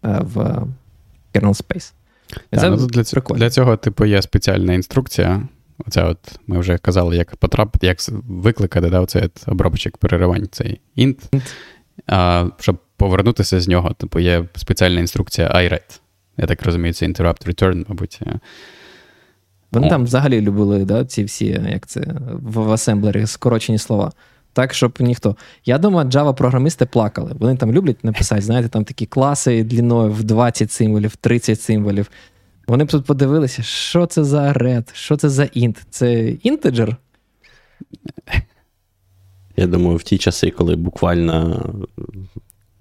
[0.03, 0.37] в
[1.35, 1.93] kernel space.
[2.59, 5.43] Це ну, Для цього, для цього, типу, є спеціальна інструкція.
[5.87, 7.99] Оце от ми вже казали, як потрапити, як
[8.29, 11.43] викликати да, оцей обробчик переривань, цей int.
[12.07, 16.01] А, Щоб повернутися з нього, типу, є спеціальна інструкція iRed.
[16.37, 18.21] Я так розумію, це interrupt return, мабуть.
[19.73, 19.91] Вони О.
[19.91, 22.01] там взагалі любили да, ці всі, як це,
[22.43, 24.13] в асемблері скорочені слова
[24.53, 25.37] так, щоб ніхто.
[25.65, 27.33] Я думаю, Java-програмісти плакали.
[27.39, 32.11] Вони там люблять написати, знаєте, там такі класи дліною в 20 символів, 30 символів.
[32.67, 35.77] Вони б тут подивилися, що це за red, що це за int.
[35.91, 36.97] Це інтеджер?
[39.57, 41.65] Я думаю, в ті часи, коли буквально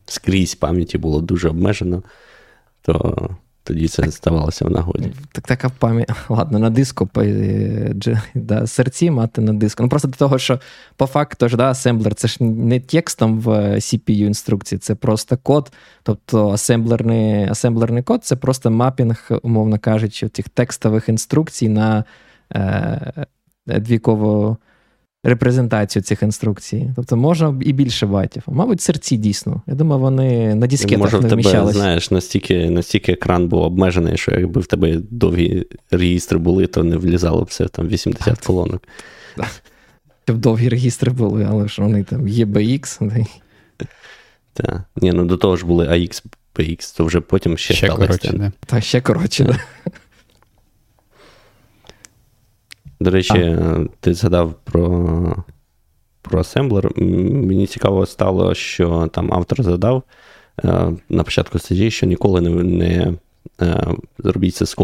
[0.06, 2.04] скрізь пам'яті було дуже обмежено,
[2.82, 3.30] то
[3.70, 5.12] тоді це ставалося в нагоді.
[5.32, 6.10] Так така пам'ять.
[6.30, 7.10] Ладно, на диску
[8.36, 9.84] да, серці мати на диску.
[9.84, 10.60] Ну просто до того, що
[10.96, 15.72] по факту ж да, асемблер це ж не текстом в CPU інструкції, це просто код.
[16.04, 22.04] Тобто асемблерний асемблерний код це просто мапінг, умовно кажучи, цих текстових інструкцій на
[22.54, 23.26] е,
[23.68, 24.58] двікову
[25.24, 26.94] репрезентацію цих інструкцій.
[26.96, 28.44] Тобто можна і більше байтів.
[28.48, 29.62] Мабуть, серці дійсно.
[29.68, 34.18] Я думаю, вони на дискетах Може, не в тебе, знаєш, настільки настільки екран був обмежений,
[34.18, 38.84] що якби в тебе довгі реєстри були, то не влізало б все там 80 колонок.
[40.26, 43.26] Щоб довгі регістри були, але ж вони там EBX.
[44.54, 44.84] Так.
[44.96, 46.24] Ні, ну до того ж були AX,
[46.56, 48.52] BX, то вже потім ще ще коротше.
[48.66, 49.94] Так, ще коротше, так.
[53.00, 53.86] До речі, а.
[54.00, 55.46] ти згадав про
[56.22, 56.92] про асемблер.
[56.98, 60.04] Мені цікаво стало, що там автор задав
[60.64, 63.14] е, на початку статті, що ніколи не не
[63.62, 64.76] е, зробіть це з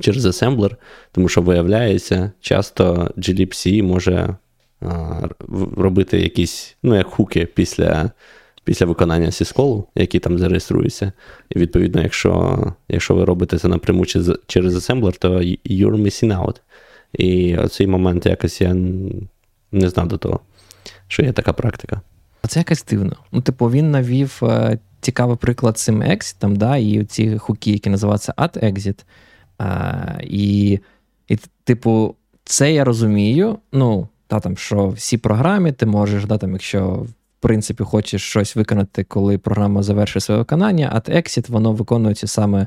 [0.00, 0.76] через асемблер,
[1.12, 4.36] тому що виявляється, часто glibc може
[4.82, 4.88] е,
[5.76, 8.10] робити якісь, ну, як хуки після
[8.64, 11.12] після виконання сісколу, які там зареєструються.
[11.50, 12.58] І відповідно, якщо
[12.88, 14.06] якщо ви робите це напряму
[14.46, 16.56] через асемблер, то you're missing out.
[17.12, 18.74] І оцей момент якось я
[19.72, 20.40] не знав до того,
[21.08, 22.00] що є така практика.
[22.42, 23.16] А це якось дивно.
[23.32, 28.34] Ну, типу, він навів е, цікавий приклад цим екзитом, да, і ці хуки, які називаються
[28.36, 29.04] at exit.
[29.60, 30.78] Е, і,
[31.28, 33.58] і, типу, це я розумію.
[33.72, 38.56] Ну, та, там, що всі програмі ти можеш, да, там, якщо в принципі хочеш щось
[38.56, 42.66] виконати, коли програма завершує своє виконання, at exit воно виконується саме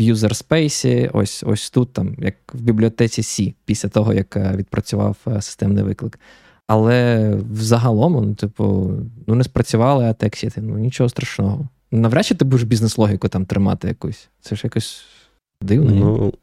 [0.00, 5.16] user space, ось ось тут, там, як в бібліотеці C, після того, як е, відпрацював
[5.26, 6.18] е, системний виклик.
[6.66, 8.92] Але взагалом, ну, типу,
[9.26, 11.68] ну не спрацювали атексіти, ну нічого страшного.
[11.90, 14.28] Навряд чи ти будеш бізнес-логіку там тримати якусь.
[14.40, 15.04] Це ж якось
[15.62, 15.90] дивно.
[15.90, 16.34] Ну,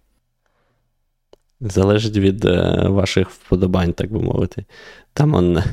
[1.61, 4.65] Залежить від е, ваших вподобань, так би мовити.
[5.13, 5.63] Там он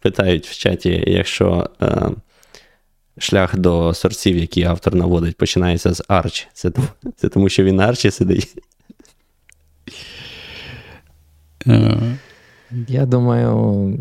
[0.00, 2.10] питають в чаті, якщо е,
[3.18, 6.46] шлях до сорців, які автор наводить, починається з Arch.
[6.52, 6.70] Це,
[7.16, 8.56] це тому, що він на Arch сидить.
[11.66, 12.16] Uh.
[12.88, 13.98] Я думаю.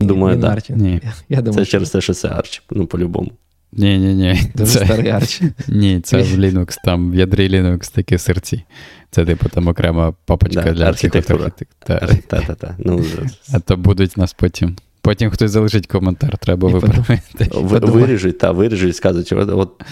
[0.00, 0.62] Думаю, так.
[0.68, 0.74] Да.
[0.76, 1.00] Ні.
[1.28, 3.32] Я думаю, Це через те, що це Arch, ну, по-любому.
[3.72, 4.40] Ні, ні, ні.
[4.54, 4.84] Дуже це...
[4.84, 5.52] старий Arch.
[5.68, 8.64] Ні, це в Linux, там в ядрі Linux такі серці.
[9.10, 11.52] Це, типу, там окрема папочка да, для архітектури.
[11.78, 12.74] Та-та-та.
[12.78, 13.04] Ну,
[13.52, 14.76] а то будуть нас потім.
[15.04, 17.50] Потім хтось залишить коментар, треба виправити.
[17.86, 19.82] Виріжуть, та, виріжуть, скажуть, от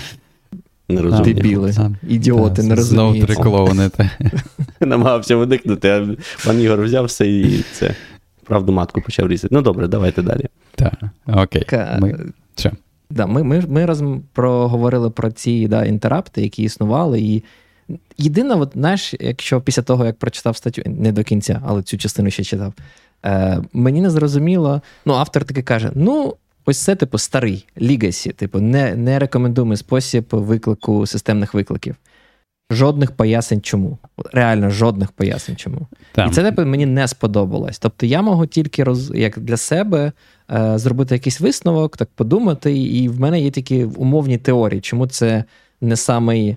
[0.88, 1.34] не розумію.
[1.34, 1.74] Дебіли,
[2.08, 3.16] ідіоти, не розуміють.
[3.16, 3.90] Знов три клоуни.
[4.80, 6.08] Намагався виникнути, а
[6.46, 7.94] пан Ігор взяв все і це
[8.44, 9.54] правду матку почав різати.
[9.54, 10.46] Ну добре, давайте далі.
[10.74, 10.92] Так,
[11.26, 11.64] окей.
[11.98, 12.18] Ми...
[12.56, 12.70] Що?
[13.10, 17.20] Да, Ми ми, ми раз проговорили про ці да, інтерапти, які існували.
[17.20, 17.42] і
[18.18, 22.30] Єдине, от, знаєш, якщо після того, як прочитав статтю, не до кінця, але цю частину
[22.30, 22.72] ще читав,
[23.24, 28.60] е, мені не зрозуміло, ну, автор таки каже: ну, Ось це, типу, старий лігасі, типу,
[28.60, 31.96] не не рекомендуємий спосіб виклику системних викликів.
[32.70, 33.98] Жодних пояснень чому.
[34.32, 35.86] Реально, жодних пояснень чому.
[36.12, 36.28] Там.
[36.28, 37.78] І це типу, мені не сподобалось.
[37.78, 40.12] Тобто я можу тільки роз, як для себе
[40.50, 45.44] е, зробити якийсь висновок, так подумати, і в мене є такі умовні теорії, чому це
[45.80, 46.56] не самий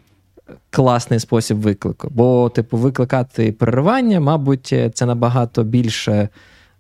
[0.70, 2.08] класний спосіб виклику.
[2.12, 6.30] Бо, типу, викликати переривання, мабуть, це набагато більше,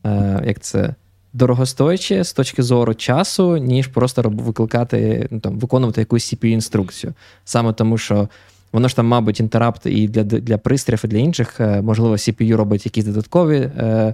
[0.05, 0.95] е, як це
[1.33, 7.13] дорогостояче з точки зору часу, ніж просто викликати, ну там виконувати якусь cpu інструкцію
[7.45, 8.29] Саме тому, що
[8.71, 12.55] воно ж там, мабуть, інтерапт і для для пристроїв, і для інших, е, можливо, CPU
[12.55, 14.13] робить якісь додаткові е,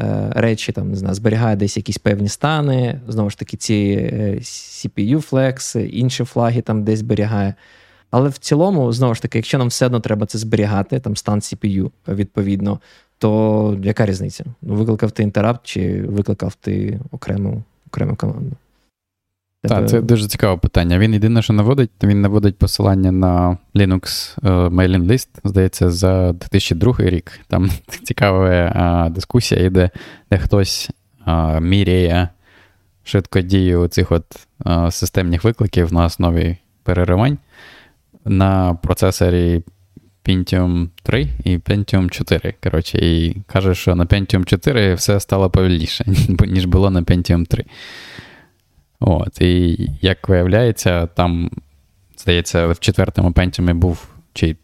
[0.00, 3.00] е, речі, там, не знаю, зберігає десь якісь певні стани.
[3.08, 3.74] Знову ж таки, ці
[4.12, 7.54] е, CPU Flex, інші флаги там десь зберігає.
[8.10, 11.38] Але в цілому, знову ж таки, якщо нам все одно треба це зберігати, там стан
[11.38, 12.80] CPU, відповідно,
[13.22, 14.44] то яка різниця?
[14.62, 18.56] Ну, викликав ти інтерапт чи викликав ти окрему окрему команду?
[19.62, 20.98] Так, це дуже цікаве питання.
[20.98, 26.94] Він єдине, що наводить, він наводить посилання на Linux е, mailing list, здається, за 2002
[26.98, 27.40] рік.
[27.48, 27.70] Там
[28.04, 29.90] цікава а, дискусія йде,
[30.30, 30.90] де хтось
[31.24, 32.28] а, міряє
[33.04, 34.24] швидкодію цих от
[34.64, 37.38] а, системних викликів на основі переривань
[38.24, 39.62] на процесорі
[40.24, 42.54] Pentium 3 і Pentium 4.
[42.62, 46.04] Коротше, І каже, що на Pentium 4 все стало повільніше,
[46.46, 47.64] ніж було на Pentium 3.
[49.00, 51.50] От, І як виявляється, там,
[52.18, 54.56] здається, в четвертому Pentium був чи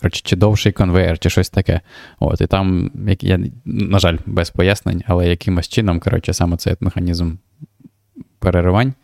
[0.00, 1.80] коротше, чи довший конвейер, чи щось таке.
[2.18, 7.34] От, І там, я, на жаль, без пояснень, але якимось чином, коротше, саме цей механізм
[8.38, 8.94] переривань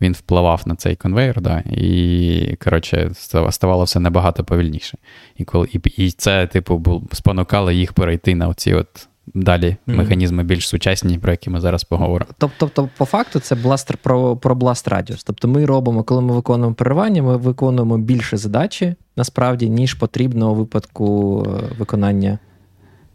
[0.00, 3.10] він впливав на цей конвейер, да, і коротше,
[3.50, 4.98] ставало все набагато повільніше.
[5.36, 9.96] І коли, і, і це, типу, був, спонукало їх перейти на оці от далі mm-hmm.
[9.96, 12.30] механізми більш сучасні, про які ми зараз поговоримо.
[12.38, 15.24] Тобто, по факту, це бластер про про бласт радіус.
[15.24, 20.54] Тобто, ми робимо, коли ми виконуємо переривання, ми виконуємо більше задачі насправді, ніж потрібно у
[20.54, 22.38] випадку е, виконання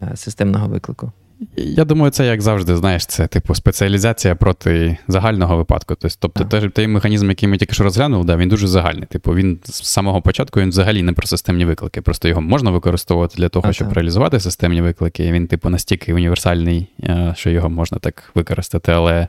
[0.01, 1.11] е, системного виклику.
[1.55, 5.95] Я думаю, це як завжди, знаєш, це типу спеціалізація проти загального випадку.
[6.19, 9.05] Тобто, той, той механізм, який ми тільки що розглянули, да, він дуже загальний.
[9.05, 12.01] Типу, він з самого початку він взагалі не про системні виклики.
[12.01, 13.95] Просто його можна використовувати для того, а, щоб так.
[13.95, 15.31] реалізувати системні виклики.
[15.31, 18.91] Він, типу, настільки універсальний, е, що його можна так використати.
[18.91, 19.27] Але,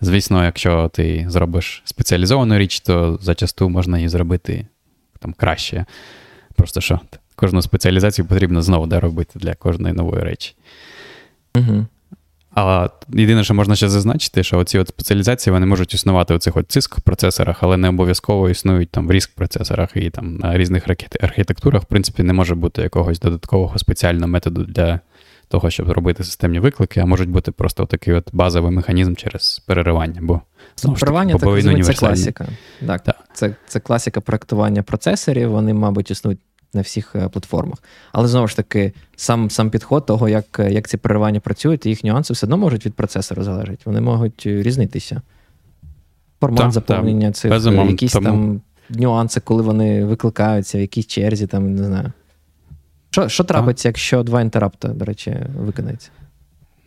[0.00, 4.66] звісно, якщо ти зробиш спеціалізовану річ, то зачасту можна її зробити
[5.18, 5.84] там краще.
[6.54, 7.00] Просто що
[7.34, 10.54] кожну спеціалізацію потрібно знову робити для кожної нової речі.
[11.56, 11.86] Угу.
[12.54, 16.56] А єдине, що можна ще зазначити, що оці от спеціалізації вони можуть існувати у цих
[16.56, 20.88] от циск процесорах, але не обов'язково існують там в ріск процесорах і там на різних
[21.20, 25.00] архітектурах, в принципі, не може бути якогось додаткового спеціального методу для
[25.48, 30.20] того, щоб робити системні виклики, а можуть бути просто такий от базовий механізм через переривання.
[30.22, 30.40] Бо
[30.92, 31.38] Переривання так
[31.84, 32.48] це класика.
[32.86, 33.16] Так, так.
[33.32, 36.40] Це, це класика проектування процесорів, вони, мабуть, існують
[36.74, 37.78] на всіх е, платформах.
[38.12, 42.32] Але знову ж таки, сам сам підход того, як як ці переривання працюють, їх нюанси
[42.32, 43.78] все одно можуть від процесора залежати.
[43.84, 45.22] Вони можуть різнитися.
[46.40, 48.26] Формат заповнення цих Безумовно, якісь тому...
[48.26, 52.12] там нюанси, коли вони викликаються, в якійсь черзі, там, не знаю.
[53.10, 56.10] Що що трапиться, якщо два інтерапта, до речі, виконається?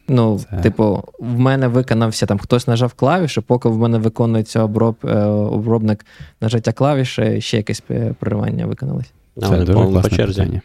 [0.08, 0.58] Ну, Це...
[0.58, 6.06] типу, в мене виконався там хтось нажав клавіші, поки в мене виконується оброб, е, обробник
[6.42, 7.84] нажаття клавіші, ще якесь
[8.20, 9.12] переривання виконалось.
[9.42, 10.40] А вони, по-моєму, по черзі.
[10.42, 10.62] Питання.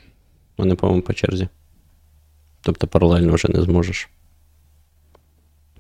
[0.59, 1.49] Вони, по-моєму, по черзі.
[2.61, 4.09] Тобто паралельно вже не зможеш.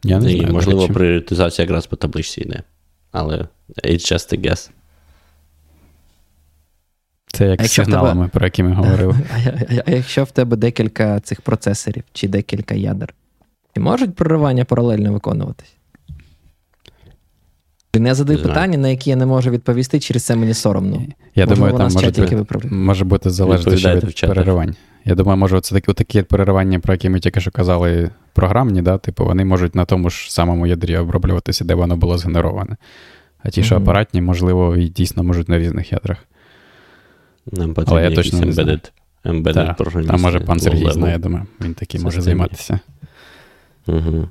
[0.04, 2.62] Я не І, знаю, можливо, пріоритизація якраз по табличці йде.
[3.12, 3.48] Але
[3.84, 4.70] it's just a guess.
[7.32, 8.38] Це як з сигналами, тебе...
[8.38, 9.14] про які ми говорили.
[9.32, 13.14] А, а, а якщо в тебе декілька цих процесорів чи декілька ядер,
[13.74, 15.77] чи можуть проривання паралельно виконуватись?
[17.94, 21.02] Не задаю питання, на які я не можу відповісти, через це мені соромно.
[21.34, 24.76] Я може, думаю, там може, тільки може бути залежно від переривань.
[25.04, 28.98] Я думаю, може, це такі, такі переривання, про які ми тільки що казали, програмні, да?
[28.98, 32.76] типу, вони можуть на тому ж самому ядрі оброблюватися, де воно було згенероване.
[33.42, 33.82] А ті, що mm-hmm.
[33.82, 36.18] апаратні, можливо, і дійсно можуть на різних ядрах.
[37.52, 38.78] Нам Але я точно не знаю.
[39.24, 42.80] Embedded Та, Там може пан Сергій знає, я думаю, він такий може займатися.
[43.86, 44.28] Угу.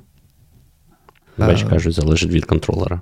[1.38, 3.00] Бач, кажуть, залежить від контролера.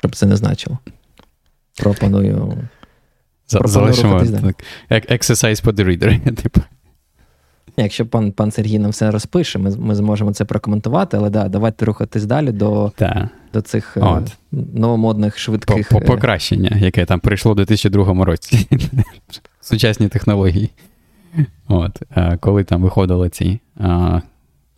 [0.00, 0.78] Щоб це не значило.
[1.76, 2.58] Пропоную.
[3.46, 4.64] Залишимо так.
[4.90, 6.34] Як exercise for the reader.
[6.42, 6.60] типу.
[7.76, 11.84] Якщо пан пан Сергій нам все розпише, ми ми зможемо це прокоментувати, але да, давайте
[11.84, 12.92] рухатись далі до
[13.52, 14.36] до цих е, От.
[14.52, 15.88] новомодних швидких.
[15.88, 18.68] По, е, Покращення, яке там прийшло у 2002 році.
[19.60, 20.70] Сучасні технології.
[21.68, 22.02] От,
[22.40, 24.20] Коли там виходили ці а,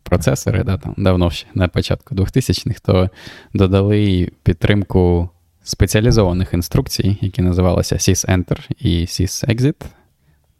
[0.02, 3.10] процесори, да, там, давно ще на початку 2000-х, то
[3.54, 5.28] додали підтримку
[5.64, 9.74] спеціалізованих інструкцій, які називалися sys-enter і sys-exit.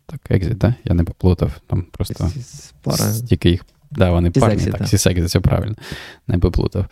[0.07, 0.75] Так, exit, да?
[0.85, 1.53] Я не поплутав.
[1.67, 2.31] Там просто
[3.13, 3.65] стільки їх.
[3.91, 5.75] Да, вони парні, так, sys-exit, все правильно,
[6.29, 6.87] не поплутав.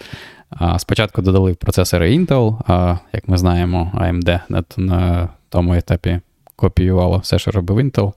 [0.50, 6.20] А, Спочатку додали процесори Intel, а як ми знаємо, AMD на, на тому етапі
[6.56, 8.12] копіювало все, що робив Intel,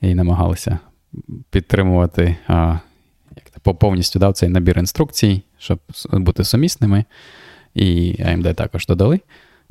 [0.00, 0.78] і намагалися
[1.50, 2.78] підтримувати а,
[3.62, 5.78] повністю дав цей набір інструкцій, щоб
[6.12, 7.04] бути сумісними.
[7.74, 9.20] І AMD також додали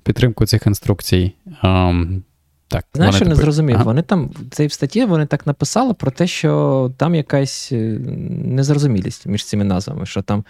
[0.03, 1.33] підтримку цих інструкцій.
[1.63, 2.21] Um,
[2.67, 3.75] так, Знаєш, що не зрозумів?
[3.75, 3.83] Ага.
[3.83, 7.75] Вони там, цей в статті вони так написали про те, що там якась е,
[8.45, 10.05] незрозумілість між цими назвами.
[10.05, 10.45] що там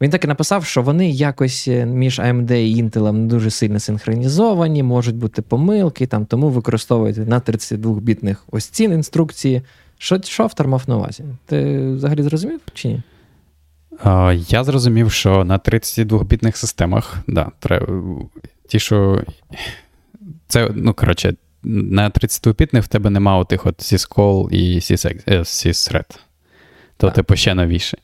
[0.00, 3.80] Він так і написав, що вони якось е, між AMD і Intel не дуже сильно
[3.80, 9.62] синхронізовані, можуть бути помилки, там, тому використовують на 32-бітних ось ці інструкції.
[10.02, 11.24] Що що автор мав на увазі?
[11.46, 13.02] Ти взагалі зрозумів чи ні?
[14.48, 17.50] Я зрозумів, що на 32-бітних системах, да,
[18.68, 19.22] ті, що.
[20.48, 26.18] Це, ну, коротше, на 32-бітних в тебе нема отих от Syscall і Systhread.
[26.96, 27.14] То, так.
[27.14, 27.98] типу, ще новіше.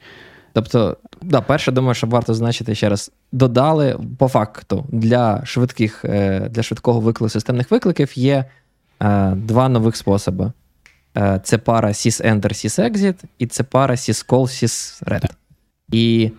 [0.53, 6.49] Тобто, да, перше, думаю, що варто значити ще раз: додали по факту для швидких, е,
[6.51, 8.45] для швидкого виклику системних викликів є
[9.03, 10.53] е, два нових способи.
[11.17, 15.31] Е, це пара sys-enter, sys-exit, і це пара sys-call, sys-read.
[15.93, 16.31] І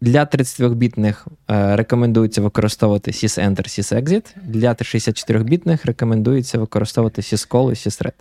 [0.00, 4.24] для 32-бітних е, рекомендується використовувати sys-enter, sys-exit.
[4.42, 8.12] Для 64-бітних рекомендується використовувати sys-call і sys-read.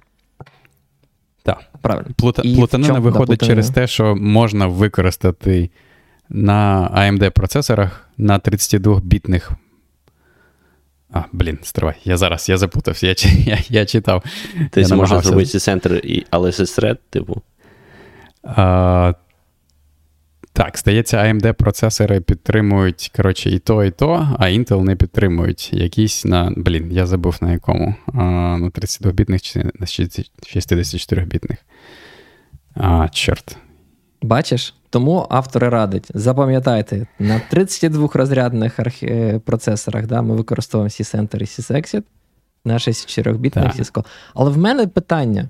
[1.43, 1.61] Так.
[1.81, 2.09] Правильно.
[2.15, 5.69] Плута, плутанина виходить да, через те, що можна використати
[6.29, 9.51] на AMD процесорах на 32-бітних
[11.11, 11.95] а, блін, стривай.
[12.03, 14.23] Я зараз я запутався, я я, я читав.
[14.69, 17.41] Ти зможеш зробити центр, і, але це типу.
[18.43, 19.13] А,
[20.53, 26.25] Так, здається, AMD процесори підтримують коротше, і то, і то, а Intel не підтримують якісь
[26.25, 26.53] на.
[26.57, 27.95] Блін, я забув на якому.
[28.07, 28.21] А,
[28.57, 31.57] На 32-бітних чи на 64-бітних.
[32.75, 33.57] А, Чорт.
[34.21, 34.73] Бачиш?
[34.91, 39.05] Тому автори радять, запам'ятайте, на 32-розрядних архі...
[39.05, 42.03] Е, процесорах да, ми використовуємо C-Center і C-Exit,
[42.65, 44.05] на 64-бітних Cisco.
[44.33, 45.49] Але в мене питання,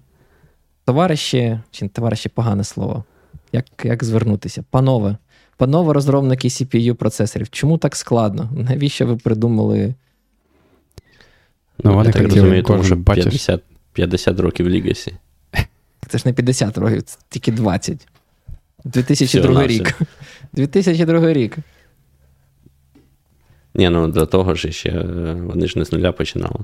[0.85, 3.03] товариші, чи товариші погане слово,
[3.51, 4.63] як як звернутися?
[4.69, 5.17] Панове,
[5.57, 8.49] панове розробники CPU процесорів, чому так складно?
[8.69, 9.93] Навіщо ви придумали?
[11.83, 13.61] Ну, вони так розумію, тому що 50
[13.93, 15.13] 50 років Legacy.
[16.07, 18.07] Це ж не 50 років, це тільки 20.
[18.83, 19.99] 2002 рік.
[20.53, 21.57] 2002 рік.
[23.75, 25.01] Ні, ну до того ж ще
[25.43, 26.59] вони ж не з нуля починали.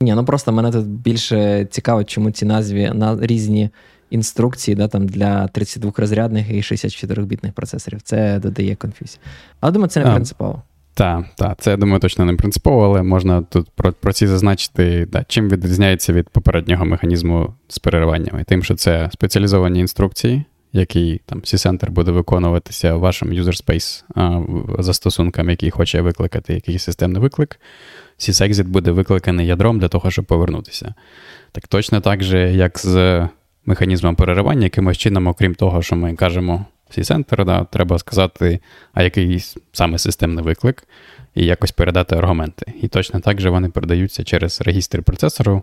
[0.00, 3.70] Ні, ну просто мене тут більше цікаво, чому ці назві на різні
[4.10, 8.02] інструкції да, там, для 32-розрядних і 64-бітних процесорів.
[8.02, 9.20] Це додає конфюзії.
[9.60, 10.62] Але думаю, це не принципово.
[10.94, 15.08] Так, так, це я думаю, точно не принципово, але можна тут про про ці зазначити,
[15.12, 18.44] да, чим відрізняється від попереднього механізму з перериваннями.
[18.44, 20.44] Тим, що це спеціалізовані інструкції,
[20.76, 24.42] які там C-Center буде виконуватися вашим user space а,
[24.82, 27.60] застосункам, який хоче викликати якийсь системний виклик.
[28.18, 30.94] SysExit буде викликаний ядром для того, щоб повернутися.
[31.52, 33.28] Так точно так же, як з
[33.66, 36.66] механізмом переривання, якимось чином, окрім того, що ми кажемо
[36.96, 38.60] C-Center, да, треба сказати,
[38.92, 40.88] а який саме системний виклик,
[41.34, 42.72] і якось передати аргументи.
[42.82, 45.62] І точно так же вони передаються через регістр процесору.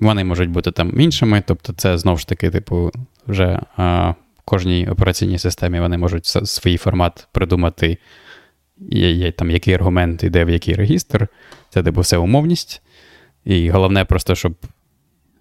[0.00, 2.90] Вони можуть бути там іншими, тобто це знову ж таки, типу,
[3.26, 4.14] вже а,
[4.52, 7.98] кожній операційній системі вони можуть свій формат придумати,
[8.78, 11.28] є, є, там, який аргумент йде в який регістр.
[11.70, 12.82] Це типу все умовність.
[13.44, 14.54] І головне, просто, щоб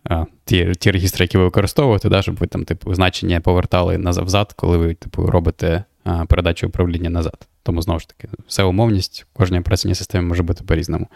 [0.03, 4.53] а, ті ті регістри, які ви використовуєте, да, щоб ви там, типу, значення повертали назад,
[4.53, 7.47] коли ви типу, робите а, передачу управління назад.
[7.63, 11.07] Тому знову ж таки, все умовність в кожній операційній системі може бути по-різному.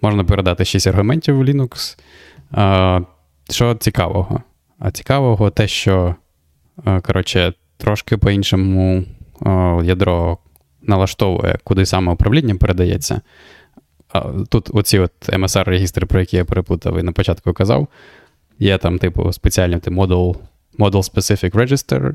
[0.00, 1.98] Можна передати 6 аргументів в Linux.
[2.50, 3.00] А,
[3.50, 4.42] Що цікавого?
[4.78, 6.16] А цікавого те, що
[7.02, 9.04] коротше, трошки по-іншому
[9.82, 10.38] ядро
[10.82, 13.20] налаштовує, куди саме управління передається.
[14.48, 17.88] Тут оці от MSR-регістри, про які я перепутав і на початку казав,
[18.58, 20.36] є там, типу, спеціальний model,
[20.78, 22.14] model Specific Register,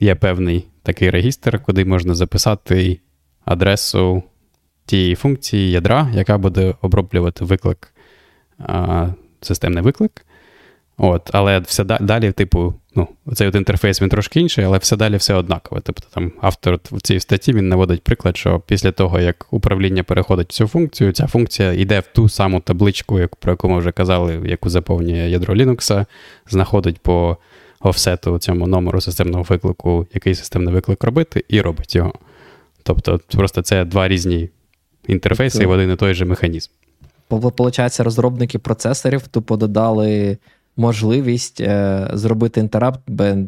[0.00, 3.00] є певний такий регістр, куди можна записати
[3.44, 4.22] адресу
[4.86, 7.94] тієї функції ядра, яка буде оброблювати виклик,
[8.58, 9.08] а,
[9.40, 10.26] системний виклик.
[10.96, 15.16] От, Але все далі, типу, ну, цей от інтерфейс він трошки інший, але все далі
[15.16, 15.80] все однакове.
[15.84, 20.48] Тобто там автор в цій статті він наводить приклад, що після того, як управління переходить
[20.48, 24.42] в цю функцію, ця функція йде в ту саму табличку, про яку ми вже казали,
[24.44, 26.06] яку заповнює ядро Linux,
[26.46, 27.36] знаходить по
[27.80, 32.12] офсету цьому номеру системного виклику, який системний виклик робити, і робить його.
[32.82, 34.48] Тобто, просто це два різні
[35.06, 36.70] інтерфейси тобто, в один і той же механізм.
[37.56, 40.38] Получається, розробники процесорів тупо додали
[40.78, 43.00] можливість е, зробити інтерапт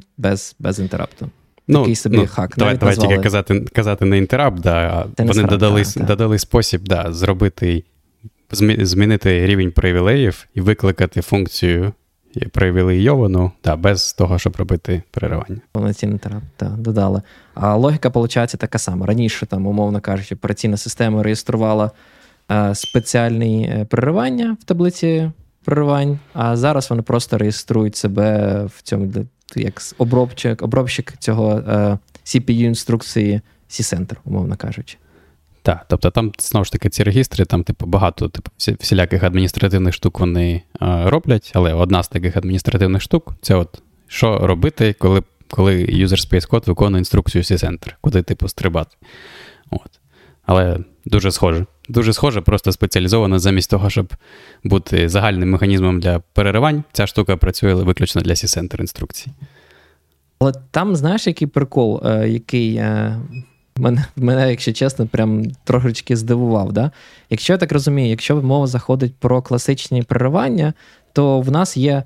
[0.08, 1.30] без без, інтерапту.
[1.68, 2.54] Ну, Такий собі ну, хак.
[2.56, 6.80] Давай давай тільки казати казати не інтерапт, да, а вони справді, додали та, додали спосіб
[6.88, 7.84] да, зробити,
[8.78, 11.92] змінити рівень привілеїв і викликати функцію
[12.52, 15.60] привілейовану да, без того, щоб робити переривання.
[15.72, 17.22] Повноцінний інтерапт, так, додали.
[17.54, 19.06] А логіка, виходить, така сама.
[19.06, 21.90] Раніше, там, умовно кажучи, операційна система реєструвала
[22.50, 25.30] е, спеціальне переривання в таблиці
[25.70, 29.12] проривань, а зараз вони просто реєструють себе в цьому
[29.56, 33.40] як обробчик обробщик цього е, CPU-інструкції
[33.70, 34.96] C-Center, умовно кажучи.
[35.62, 40.20] Так, тобто там знову ж таки ці регістри, там, типу, багато типу, всіляких адміністративних штук
[40.20, 45.84] вони е, роблять, але одна з таких адміністративних штук це от що робити, коли коли
[45.84, 48.96] user space код виконує інструкцію C-Center, куди типу стрибати.
[49.70, 50.00] От.
[50.46, 51.66] Але дуже схоже.
[51.90, 54.12] Дуже схоже, просто спеціалізовано замість того, щоб
[54.64, 59.26] бути загальним механізмом для переривань, ця штука працює виключно для C-Center інструкцій.
[60.38, 63.16] Але там, знаєш, який прикол, е, який е,
[63.76, 66.72] мене, мене, якщо чесно, прям трошечки здивував.
[66.72, 66.90] Да?
[67.30, 70.72] Якщо я так розумію, якщо мова заходить про класичні переривання,
[71.12, 72.02] то в нас є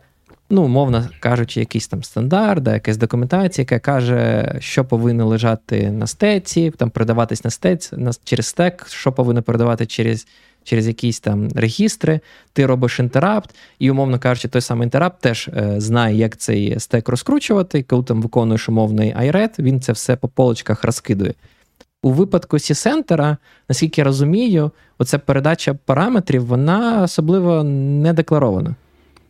[0.50, 6.72] ну, умовно кажучи, якийсь там стандарт, якась документація, яка каже, що повинно лежати на стеці,
[6.76, 10.26] там передаватись на стець на, через стек, що повинно передавати через
[10.64, 12.20] через якісь там регістри,
[12.52, 17.08] ти робиш інтерапт, і, умовно кажучи, той самий інтерапт теж е, знає, як цей стек
[17.08, 17.82] розкручувати.
[17.82, 21.34] Коли там виконуєш умовний IRED, він це все по полочках розкидує.
[22.02, 23.36] У випадку Сі-Сентера,
[23.68, 28.74] наскільки я розумію, оця передача параметрів, вона особливо не декларована.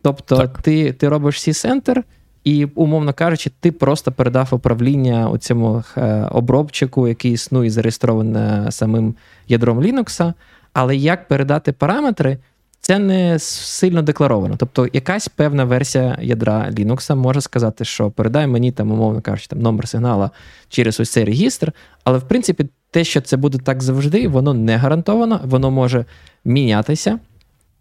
[0.05, 0.61] Тобто так.
[0.61, 2.03] ти ти робиш C-Center,
[2.43, 9.15] і, умовно кажучи, ти просто передав управління у цьому е, обробчику, який існує зареєстрований самим
[9.47, 10.33] ядром Linux.
[10.73, 12.37] Але як передати параметри,
[12.79, 14.55] це не сильно декларовано.
[14.57, 19.59] Тобто, якась певна версія ядра Linux може сказати, що передай мені там, умовно кажучи, там
[19.59, 20.31] номер сигнала
[20.69, 21.73] через ось цей регістр.
[22.03, 26.05] Але в принципі, те, що це буде так завжди, воно не гарантовано, воно може
[26.43, 27.19] мінятися.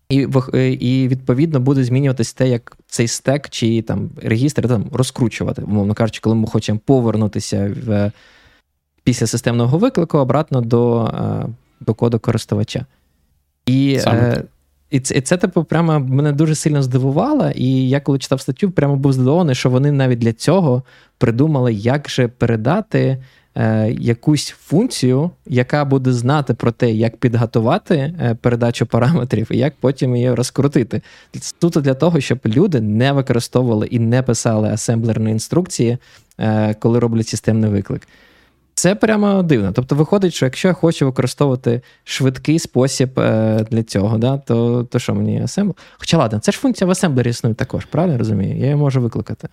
[0.08, 5.62] І е, і відповідно буде змінюватись те, як цей стек чи там регістр там розкручувати,
[5.62, 8.12] умовно кажучи, коли ми хочемо повернутися в,
[9.04, 11.46] після системного виклику обратно до е,
[11.80, 12.86] до коду користувача.
[13.66, 14.44] І е,
[14.90, 17.50] І це, і це, типу, прямо мене дуже сильно здивувало.
[17.54, 20.82] І я коли читав статтю, прямо був здивований, що вони навіть для цього
[21.18, 23.22] придумали, як же передати
[23.54, 29.74] е, якусь функцію, яка буде знати про те, як підготувати е, передачу параметрів і як
[29.80, 31.02] потім її розкрутити.
[31.58, 35.98] Тут для того, щоб люди не використовували і не писали асемблерні інструкції,
[36.38, 38.08] е, коли роблять системний виклик.
[38.74, 39.72] Це прямо дивно.
[39.72, 44.98] Тобто, виходить, що якщо я хочу використовувати швидкий спосіб е, для цього, да, то то
[44.98, 45.76] що мені асемблер?
[45.98, 48.56] Хоча ладно, це ж функція в асемблері існує також, правильно розумію?
[48.56, 49.48] Я її можу викликати.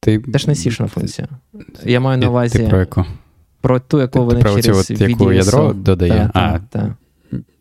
[0.00, 0.22] Ти...
[0.32, 1.28] Це ж не сішна функція.
[1.84, 3.04] Я маю на увазі ти про яку?
[3.60, 6.30] Про ту, яку вони про через цю, от, яку ядро додає.
[6.34, 6.94] Та, а, та.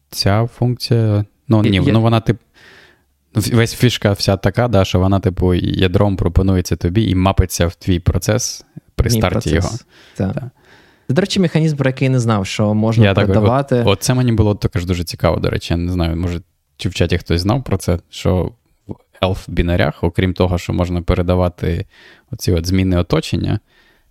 [0.10, 1.26] Ця функція.
[1.48, 1.94] Ну, ні, я...
[1.94, 2.38] ну вона тип.
[3.36, 8.00] Весь фішка вся така, да, що вона, типу, ядром пропонується тобі і мапиться в твій
[8.00, 8.66] процес
[8.96, 9.54] при старті процес.
[9.54, 9.70] його.
[10.16, 10.34] Так.
[10.34, 10.50] Так.
[11.10, 13.76] До речі, механізм, про який не знав, що можна я передавати.
[13.76, 16.42] Так, от, от це мені було також дуже цікаво, до речі, я не знаю, може,
[16.78, 18.52] чи в чаті хтось знав про це, що
[18.88, 21.86] в elf бінарях, окрім того, що можна передавати
[22.32, 23.60] оці от зміни оточення,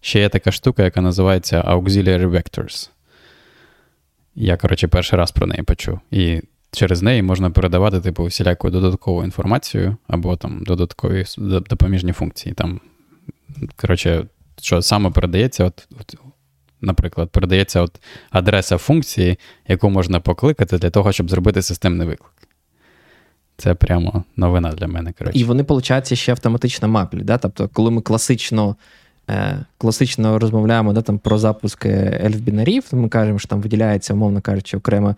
[0.01, 2.91] ще є така штука, яка називається Auxiliary Vectors.
[4.35, 6.01] Я, коротше, перший раз про неї почув.
[6.11, 6.41] І
[6.73, 12.55] через неї можна передавати, типу, всіляку додаткову інформацію або там додаткові допоміжні функції.
[12.55, 12.81] Там,
[13.77, 14.27] коротше,
[14.61, 16.15] що саме передається, от, от,
[16.81, 18.01] наприклад, передається от
[18.31, 19.39] адреса функції,
[19.69, 22.33] яку можна покликати для того, щоб зробити системний виклик.
[23.59, 25.13] Це прямо новина для мене.
[25.19, 25.39] коротше.
[25.39, 27.25] І вони, виходить, ще автоматично маплять.
[27.25, 27.39] Да?
[27.39, 28.77] Тобто, коли ми класично
[29.31, 34.77] е, класично розмовляємо да, там, про запуск ельф-бінарів, ми кажемо, що там виділяється, умовно кажучи,
[34.77, 35.17] окремо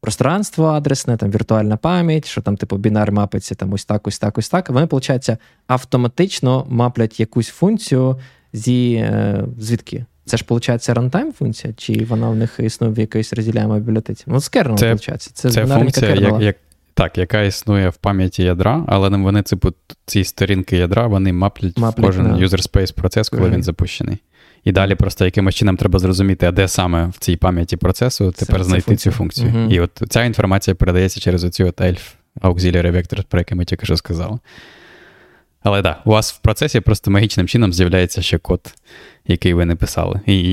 [0.00, 4.38] пространство адресне, там віртуальна пам'ять, що там, типу, бінар мапиться там ось так, ось так,
[4.38, 4.70] ось так.
[4.70, 5.30] Вони, виходить,
[5.66, 8.16] автоматично маплять якусь функцію
[8.52, 10.04] зі е, звідки?
[10.24, 14.24] Це ж, виходить, рантайм функція, чи вона в них існує в якоїсь розділяємої бібліотеці?
[14.26, 15.22] Ну, з кернелом, виходить.
[15.22, 16.56] Це, це функція, як, як,
[16.94, 19.72] так, яка існує в пам'яті ядра, але вони, типу,
[20.06, 22.46] ці сторінки ядра вони маплять, маплять в кожен да.
[22.46, 23.54] user space процес, коли mm-hmm.
[23.54, 24.18] він запущений.
[24.64, 28.58] І далі просто якимось чином треба зрозуміти, а де саме в цій пам'яті процесу тепер
[28.58, 29.50] це, знайти це цю функцію.
[29.50, 29.70] Mm-hmm.
[29.70, 33.86] І от ця інформація передається через оцю от ELF Auxiliary Vector, про який ми тільки
[33.86, 34.38] що сказали.
[35.62, 38.74] Але так, да, у вас в процесі просто магічним чином з'являється ще код,
[39.26, 40.20] який ви не писали.
[40.26, 40.52] І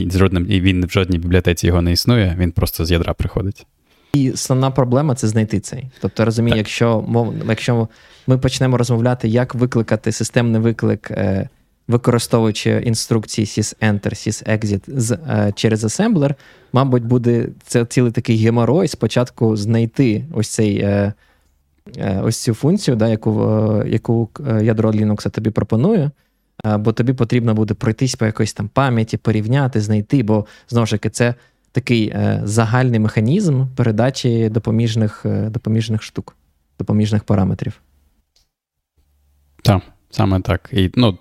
[0.50, 3.66] і він в жодній бібліотеці його не існує, він просто з ядра приходить.
[4.14, 5.90] І основна проблема це знайти цей.
[6.02, 7.88] Тобто, розумію, якщо мов, якщо
[8.28, 11.50] ми почнемо розмовляти, як викликати системний виклик, е,
[11.88, 16.36] використовуючи інструкції sys-enter, sys-exit з, е, через асемблер,
[16.74, 20.78] мабуть, буде це цілий такий геморой спочатку знайти ось цей.
[20.78, 21.14] Е,
[22.24, 24.30] Ось цю функцію, да, яку яку
[24.62, 26.12] ядро Linux тобі пропонує,
[26.80, 31.10] бо тобі потрібно буде пройтись по якоїсь там пам'яті, порівняти, знайти, бо знову ж таки,
[31.10, 31.36] це
[31.72, 36.36] такий е, загальний механізм передачі допоміжних е, допоміжних штук,
[36.80, 37.82] допоміжних параметрів.
[39.64, 40.70] Так, саме так.
[40.74, 41.18] І ну,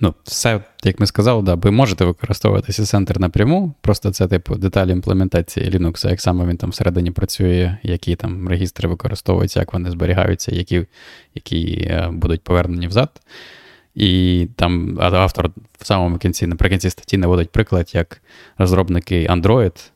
[0.00, 4.90] ну, все, як ми сказали, да, ви можете використовувати C-Center напряму, просто це, типу, деталі
[4.90, 10.54] імплементації Linux, як саме він там всередині працює, які там регістри використовуються, як вони зберігаються,
[10.54, 10.86] які
[11.34, 13.20] які е, будуть повернені взад.
[13.94, 18.22] І там автор в самому кінці, наприкінці статті наводить приклад, як
[18.58, 19.90] розробники Android.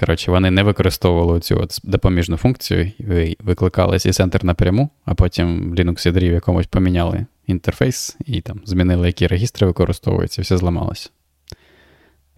[0.00, 2.92] Коротше, вони не використовували цю от допоміжну функцію,
[3.40, 8.60] викликали c центр напряму, а потім в Linux ядрі в якомусь поміняли інтерфейс і там
[8.64, 11.10] змінили, які регістри використовуються, все зламалося.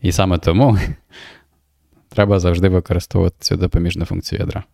[0.02, 0.78] І саме тому
[2.08, 4.64] треба завжди використовувати цю допоміжну функцію ядра.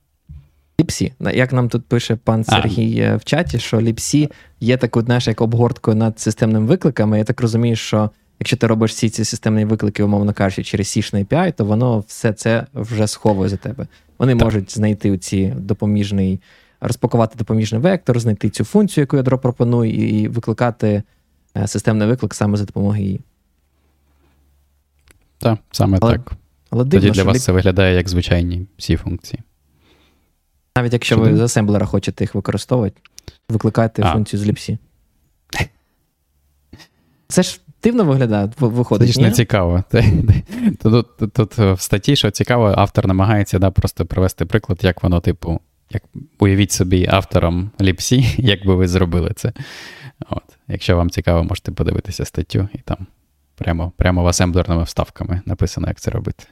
[0.81, 1.13] Ліпсі.
[1.35, 3.05] Як нам тут пише пан Сергій а.
[3.05, 7.19] Е, в чаті, що ліпсі є такою, знаєш, як обгорткою над системними викликами.
[7.19, 8.11] Я так розумію, що
[8.41, 12.33] якщо ти робиш всі ці системні виклики, умовно кажучи, через Сішний API, то воно все
[12.33, 13.87] це вже сховує за тебе.
[14.19, 14.45] Вони так.
[14.45, 16.41] можуть знайти ці допоміжний,
[16.81, 21.03] розпакувати допоміжний вектор, знайти цю функцію, яку ядро пропонує, і викликати
[21.57, 23.21] е, системний виклик саме за допомогою її.
[25.39, 26.33] Так, саме але, так.
[26.71, 27.43] Але дивно, Тоді для вас ліп...
[27.43, 29.43] це виглядає як звичайні всі функції.
[30.81, 31.31] Навіть якщо Чудо.
[31.31, 33.01] ви з асемблера хочете їх використовувати,
[33.49, 34.13] викликайте а.
[34.13, 34.79] функцію з ліпсі.
[37.29, 39.09] Це ж дивно виглядає, виходить.
[39.09, 39.85] Це ж не цікаво.
[40.83, 45.21] Тут, тут, тут в статті, що цікаво, автор намагається да, просто привести приклад, як воно,
[45.21, 45.61] типу,
[45.91, 46.03] як
[46.39, 49.53] уявіть собі автором ліпсі, як би ви зробили це.
[50.31, 50.43] От.
[50.69, 53.07] Якщо вам цікаво, можете подивитися статтю, і там
[53.55, 56.45] прямо прямо в асемблерними вставками написано, як це робити.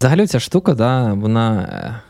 [0.00, 1.62] Взагалі, ця штука, да, вона.
[1.62, 2.00] Е,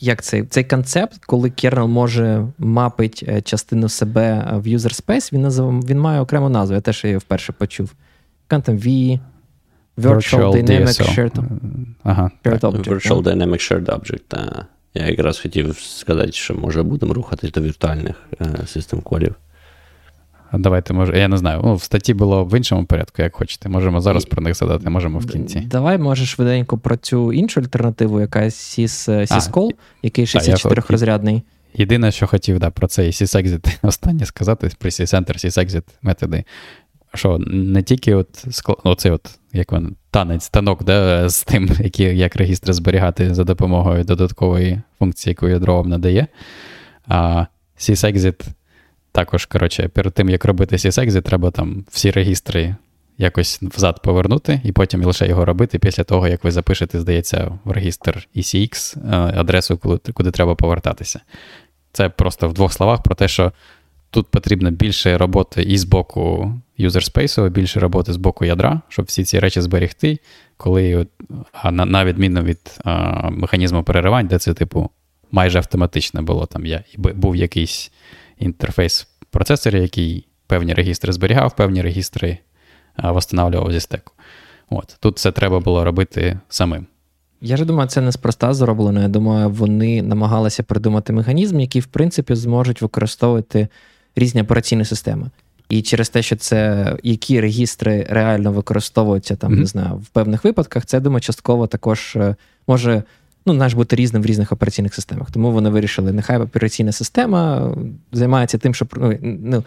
[0.00, 5.42] як цей цей концепт, коли кернел може мапить е, частину себе в user space, він
[5.42, 6.74] назив, він має окрему назву.
[6.74, 7.92] Я теж її вперше почув.
[8.46, 9.18] Там V,
[9.98, 11.18] Virtual, Dynamic DSO.
[11.18, 11.46] Shared,
[12.02, 12.88] ага, shared Object.
[12.88, 13.36] Virtual yeah.
[13.36, 14.66] Dynamic Shared Object, так.
[14.94, 19.34] Я якраз хотів сказати, що може будемо рухатись до віртуальних е, систем колів.
[20.52, 21.60] Давайте, може, я не знаю.
[21.64, 23.68] Ну, В статті було в іншому порядку, як хочете.
[23.68, 25.60] Можемо зараз про них задати, можемо в кінці.
[25.60, 29.70] Давай, може, швиденько про цю іншу альтернативу, яка SysCall,
[30.02, 31.42] який 64-розрядний.
[31.74, 36.44] Єдине, що хотів да, про цей SysExit останнє сказати, про SysEnter, SysExit методи.
[37.14, 38.44] Що не тільки от
[38.84, 44.04] оцей от, як він, танець, станок да, з тим, які, як регістр зберігати за допомогою
[44.04, 46.26] додаткової функції, яку ядро вам надає.
[47.06, 47.46] А
[47.78, 48.46] SysExit
[49.12, 52.76] також, коротше, перед тим, як робити SysExit, треба там всі регістри
[53.18, 57.70] якось взад повернути, і потім лише його робити після того, як ви запишете, здається, в
[57.70, 61.20] регістр ECX е, адресу, куди, куди треба повертатися.
[61.92, 63.52] Це просто в двох словах про те, що
[64.10, 69.24] тут потрібно більше роботи і з боку юзерспейсу, більше роботи з боку ядра, щоб всі
[69.24, 70.18] ці речі зберегти,
[70.56, 71.06] коли
[71.52, 74.90] а на, на відміну від а, механізму переривань, де це, типу,
[75.32, 77.92] майже автоматично було там я, був якийсь
[78.40, 82.38] інтерфейс процесора, який певні регістри зберігав, певні регістри
[82.98, 84.12] встановлював зі стеку.
[84.70, 84.96] От.
[85.00, 86.86] Тут це треба було робити самим.
[87.40, 89.02] Я ж думаю, це неспроста зроблено.
[89.02, 93.68] Я думаю, вони намагалися придумати механізм, який, в принципі, зможуть використовувати
[94.16, 95.30] різні операційні системи.
[95.68, 99.58] І через те, що це які регістри реально використовуються там, mm-hmm.
[99.58, 102.36] не знаю, в певних випадках, це я думаю, частково також е,
[102.66, 103.02] може
[103.52, 105.30] ну, знаєш, бути різним в різних операційних системах.
[105.30, 107.74] Тому вони вирішили, нехай операційна система
[108.12, 109.64] займається тим, що ну, ну,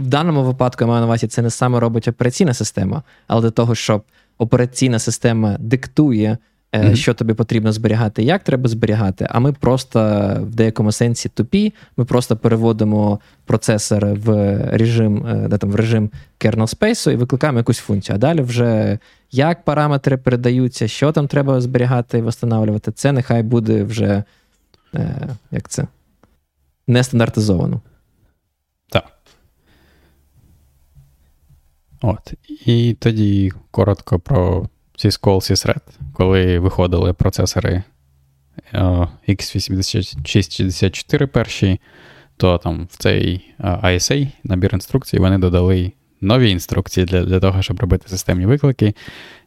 [0.00, 3.50] в даному випадку я маю на увазі, це не саме робить операційна система, але для
[3.50, 4.02] того, щоб
[4.38, 6.38] операційна система диктує
[6.74, 6.96] mm-hmm.
[6.96, 9.26] що тобі потрібно зберігати, як треба зберігати.
[9.30, 10.00] А ми просто
[10.40, 11.74] в деякому сенсі тупі.
[11.96, 16.10] Ми просто переводимо процесор в режим е, де там, в режим
[16.40, 18.16] kernel space і викликаємо якусь функцію.
[18.16, 18.98] А далі вже
[19.34, 24.24] як параметри передаються, що там треба зберігати і встановлювати, це нехай буде вже
[24.94, 25.86] е, як це,
[26.86, 27.80] не стандартизовано.
[28.88, 29.04] Так.
[32.02, 32.34] От.
[32.66, 34.68] І тоді коротко про
[34.98, 35.82] Syscall, Sysred,
[36.12, 37.82] коли виходили процесори
[39.28, 41.80] x86-64 перші,
[42.36, 47.80] то там в цей ISA набір інструкцій вони додали нові інструкції для для того, щоб
[47.80, 48.94] робити системні виклики,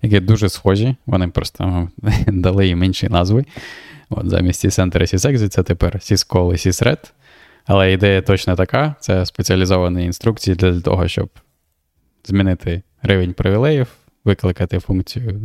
[0.02, 0.96] які дуже схожі.
[1.06, 1.90] Вони просто
[2.28, 3.46] дали їм інші назви.
[4.10, 7.12] От Замість Center і SysExit це тепер Syscall і Sysred.
[7.66, 11.30] Але ідея точно така: це спеціалізовані інструкції для того, щоб
[12.26, 13.88] змінити рівень привілеїв
[14.28, 15.40] викликати функцію,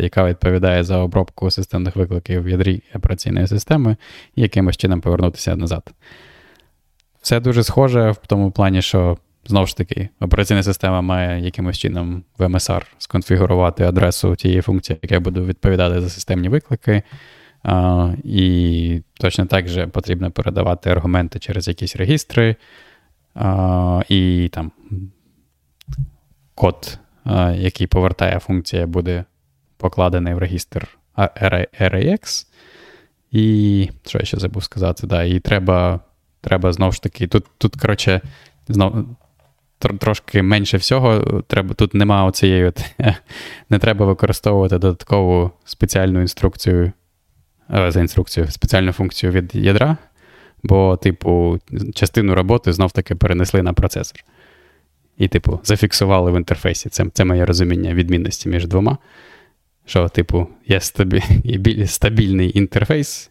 [0.00, 3.96] яка відповідає за обробку системних викликів в ядрі операційної системи,
[4.36, 5.90] і якимось чином повернутися назад.
[7.22, 9.18] Все дуже схоже в тому плані, що
[9.48, 15.20] знову ж таки операційна система має якимось чином в MSR сконфігурувати адресу тієї функції, яка
[15.20, 17.02] буде відповідати за системні виклики.
[17.64, 22.56] Uh, і точно так же потрібно передавати аргументи через якісь регістри,
[23.36, 24.72] uh, і там
[26.54, 26.98] код
[27.54, 29.24] який повертає функція, буде
[29.76, 32.46] покладений в регістр RAX.
[33.30, 35.06] І що я ще забув сказати?
[35.06, 36.00] Да, І треба
[36.40, 38.20] треба знову ж таки, тут, тут коротше,
[38.68, 39.06] знов,
[39.78, 41.42] трошки менше всього.
[41.46, 42.84] Треба, Тут нема оцієї, от,
[43.70, 46.92] не треба використовувати додаткову спеціальну інструкцію,
[47.88, 49.96] за інструкцію, спеціальну функцію від ядра,
[50.62, 51.58] бо, типу,
[51.94, 54.24] частину роботи знов-таки перенесли на процесор
[55.18, 56.88] і, типу, зафіксували в інтерфейсі.
[56.88, 58.98] Це це моє розуміння відмінності між двома.
[59.86, 63.30] Що, типу, є стабіль, стабільний інтерфейс,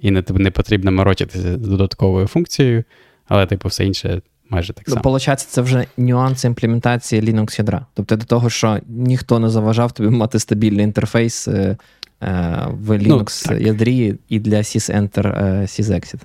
[0.00, 2.84] і не не потрібно морочитися з додатковою функцією,
[3.28, 4.96] але, типу, все інше майже так само.
[4.96, 7.86] Ну, Получається, це вже нюанси імплементації Linux ядра.
[7.94, 11.76] Тобто до того, що ніхто не заважав тобі мати стабільний інтерфейс е,
[12.22, 16.20] е, в Linux ну, ядрі і для sysenter, е, sysexit.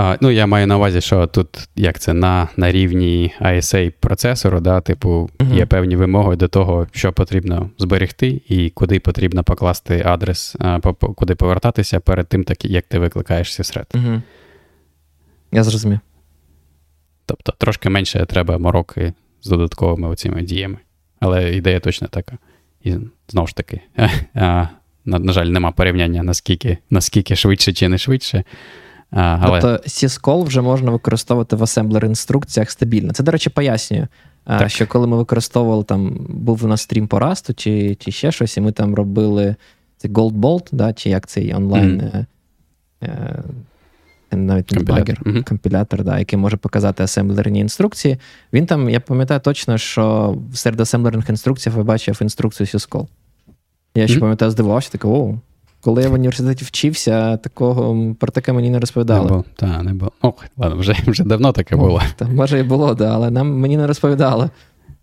[0.00, 4.60] А, Ну, я маю на увазі, що тут як це на на рівні ISA процесору,
[4.60, 5.54] да, типу, uh-huh.
[5.54, 10.94] є певні вимоги до того, що потрібно зберегти, і куди потрібно покласти адрес, а, по,
[10.94, 13.86] куди повертатися перед тим, так, як ти викликаєш сісред.
[13.94, 14.22] Uh-huh.
[15.52, 15.98] Я зрозумів.
[17.28, 19.12] Тобто трошки менше треба мороки
[19.42, 20.78] з додатковими оціми діями.
[21.20, 22.38] Але ідея точно така.
[22.84, 22.94] І
[23.28, 23.80] знову ж таки,
[24.34, 24.68] на,
[25.04, 28.44] на жаль, нема порівняння наскільки, наскільки швидше чи не швидше.
[29.10, 29.60] А, але...
[29.60, 33.12] Тобто Syscall вже можна використовувати в асемблер інструкціях стабільно.
[33.12, 34.06] Це, до речі, пояснює,
[34.44, 34.70] так.
[34.70, 38.56] що коли ми використовували там, був у нас стрім по расту чи чи ще щось,
[38.56, 39.56] і ми там робили
[39.96, 42.00] цей Gold Bolt, да, чи як цей онлайн.
[42.00, 42.26] Mm.
[43.02, 43.42] Е,
[44.36, 45.44] навіть не багер, mm-hmm.
[45.44, 48.16] компілятор, да, який може показати асемблерні інструкції.
[48.52, 53.06] Він там, я пам'ятаю точно, що серед асемблерних інструкцій я бачив інструкцію Syscall.
[53.94, 55.34] Я ще пам'ятаю, здивувався, такий, о,
[55.80, 59.24] коли я в університеті вчився, такого про таке мені не розповідали.
[59.24, 60.12] Не було, Так, не було.
[60.22, 62.02] Ох, ладно, вже вже давно таке було.
[62.16, 64.50] Та, може і було, да, але нам мені не розповідали.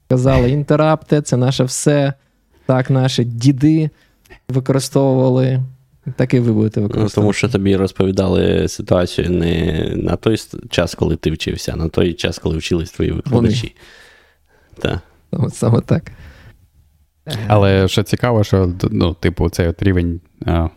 [0.09, 2.13] Казали, інтерапти, це наше все.
[2.65, 3.89] Так, наші діди
[4.49, 5.63] використовували.
[6.15, 7.13] Так і ви будете використовувати.
[7.17, 10.37] Ну, Тому що тобі розповідали ситуацію не на той
[10.69, 13.75] час, коли ти вчився, а на той час, коли вчились твої викладачі.
[14.79, 14.99] Так.
[15.49, 16.11] Саме так.
[17.47, 20.69] Але що цікаво, що ну, типу, цей от рівень а,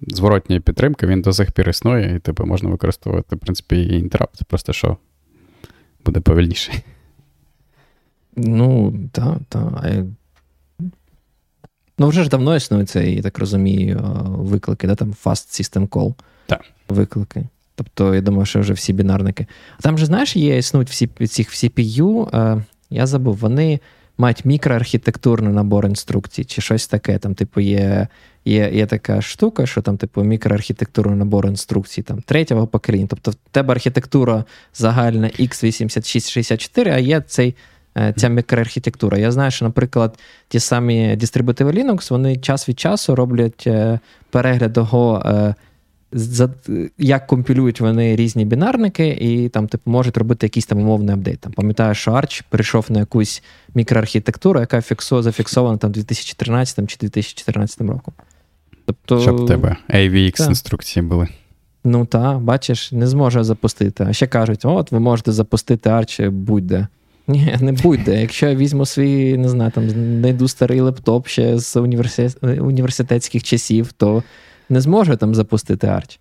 [0.00, 4.44] зворотньої підтримки він до сих пір існує, і типу, можна використовувати, в принципі, і інтерапт,
[4.44, 4.96] просто що
[6.04, 6.72] буде повільніше.
[8.36, 9.84] Ну, так, так.
[12.00, 16.14] Ну, вже ж давно існує це, я так розумію, виклики, да, там Fast System Call.
[16.46, 16.64] Так.
[16.88, 17.44] Виклики.
[17.74, 19.46] Тобто, я думаю, що вже всі бінарники.
[19.78, 23.80] А там же, знаєш, є існують всі цих в CPU, е, я забув, вони
[24.18, 27.18] мають мікроархітектурний набор інструкцій, чи щось таке.
[27.18, 28.08] Там, типу, є
[28.44, 33.06] є, є така штука, що там, типу, мікроархітектурний набор інструкцій там, третього покоління.
[33.10, 34.44] Тобто, в тебе архітектура
[34.74, 37.54] загальна x8664, а є цей
[38.16, 39.18] ця мікроархітектура.
[39.18, 40.18] Я знаю, що, наприклад,
[40.48, 43.98] ті самі дистрибутиви Linux, вони час від часу роблять е,
[44.30, 45.54] перегляд того, е,
[46.98, 51.40] як компілюють вони різні бінарники, і там, типу, можуть робити якийсь там умовний апдейт.
[51.40, 53.42] Там, Пам'ятаю, що Arch перейшов на якусь
[53.74, 58.14] мікроархітектуру, яка фіксо, зафіксована там 2013 чи 2014 роком.
[58.86, 61.28] Тобто, Щоб в тебе AVX інструкції були.
[61.84, 64.06] Ну так, бачиш, не зможе запустити.
[64.08, 66.86] А ще кажуть: от ви можете запустити Arch будь-де.
[67.30, 68.20] Ні, не будьте.
[68.20, 73.92] Якщо я візьму свій, не знаю, там знайду старий лептоп ще з університет, університетських часів,
[73.92, 74.22] то
[74.68, 76.20] не зможу там запустити арч.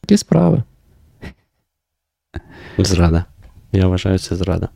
[0.00, 0.62] Такі справи.
[2.78, 3.24] Зрада.
[3.72, 4.68] Я вважаю, це зрада.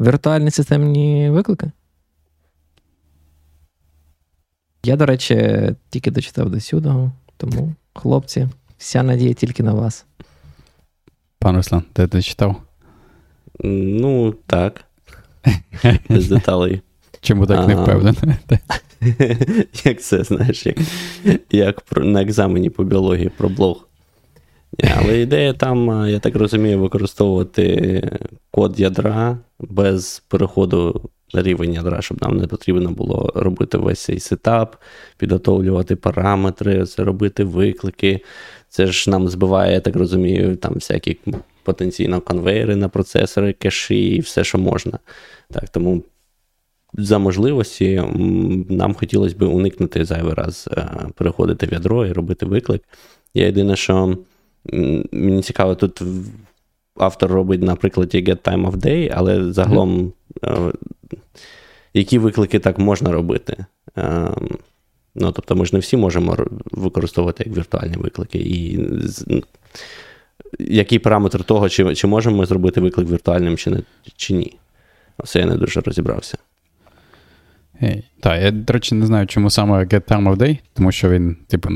[0.00, 1.70] Віртуальні системні виклики?
[4.84, 10.06] Я, до речі, тільки дочитав до сюди, тому, хлопці, вся надія тільки на вас.
[11.38, 12.62] Пан Руслан, ти це читав?
[13.60, 14.84] Ну, так.
[16.08, 16.80] Без деталей.
[17.20, 18.34] Чому так не впевнений?
[19.84, 20.76] Як це, знаєш, як
[21.50, 23.88] як на екзамені по біології про блог.
[24.96, 28.18] Але ідея там, я так розумію, використовувати
[28.50, 34.20] код ядра без переходу на рівень ядра, щоб нам не потрібно було робити весь цей
[34.20, 34.76] сетап,
[35.18, 38.20] підготовлювати параметри, робити виклики.
[38.68, 41.18] Це ж нам збиває, я так розумію, там всякі
[41.62, 44.98] потенційно конвейери на процесори, кеші і все, що можна.
[45.50, 46.02] Так, Тому
[46.94, 48.02] за можливості
[48.68, 52.82] нам хотілося б уникнути зайвий раз е, переходити в ядро і робити виклик.
[53.34, 54.18] Я єдине, що
[55.12, 56.02] мені цікаво, тут
[56.96, 60.12] автор робить на прикладі Get Time of Day, але загалом,
[60.42, 60.74] mm-hmm.
[61.94, 63.64] які виклики так можна робити?
[65.16, 66.36] Ну, Тобто, ми ж не всі можемо
[66.72, 68.38] використовувати як віртуальні виклики.
[68.38, 68.80] І
[70.58, 73.82] який параметр того, чи чи можемо ми зробити виклик віртуальним, чи не,
[74.16, 74.58] чи ні?
[75.18, 76.38] Оце я не дуже розібрався.
[78.20, 81.36] Так, я, до речі, не знаю, чому саме Get Time of Day, тому що він,
[81.48, 81.70] типу,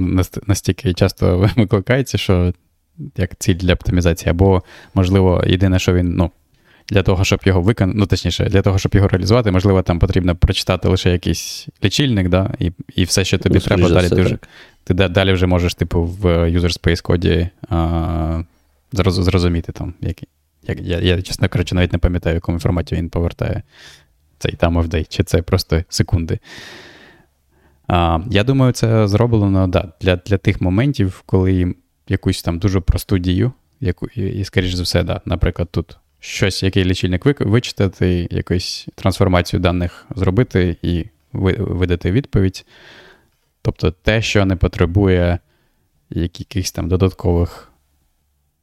[0.47, 2.53] настільки часто викликається, що
[3.17, 4.63] як ціль для оптимізації, або,
[4.95, 6.31] можливо, єдине, що він ну,
[6.91, 10.37] для того, щоб його виконати, ну точніше, для того, щоб його реалізувати, можливо, там потрібно
[10.37, 14.39] прочитати лише якийсь лічильник, да, і і все, що тобі ну, треба, далі ти вже
[14.85, 18.43] ти далі вже можеш, типу, в user space коді а,
[18.93, 20.27] зрозуміти там, які.
[20.63, 23.63] Як, я, я, чесно кажучи, навіть не пам'ятаю, в якому форматі він повертає
[24.39, 26.39] цей of day, чи це просто секунди.
[27.87, 31.75] А, Я думаю, це зроблено да, для для тих моментів, коли
[32.09, 36.63] якусь там дуже просту дію, яку, і, і скоріш за все, да, наприклад, тут щось,
[36.63, 42.67] який лічильник вичитати, якусь трансформацію даних зробити і видати відповідь.
[43.63, 45.39] Тобто те, що не потребує
[46.11, 47.73] якихось там додаткових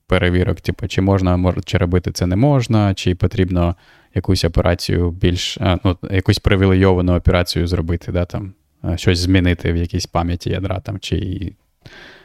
[0.07, 3.75] перевірок, типу, чи можна чи робити це не можна, чи потрібно
[4.15, 8.53] якусь операцію більш, ну, якусь привілейовану операцію зробити, да, там,
[8.95, 11.53] щось змінити в якійсь пам'яті ядра, там, чи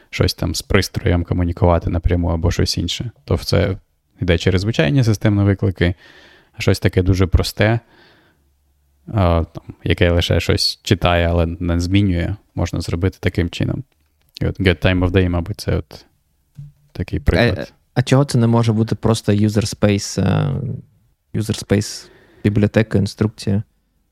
[0.09, 3.11] щось там з пристроєм комунікувати напряму або щось інше.
[3.25, 3.77] То це
[4.21, 5.93] йде через звичайні системні виклики,
[6.57, 7.79] а щось таке дуже просте,
[9.05, 9.45] там,
[9.83, 13.83] яке лише щось читає, але не змінює, можна зробити таким чином.
[14.41, 16.05] І от Get Time of Day, мабуть, це от
[16.91, 17.71] такий приклад.
[17.71, 20.55] А, а чого це не може бути просто user space, е,
[21.33, 22.07] user space
[22.43, 23.63] бібліотека, інструкція?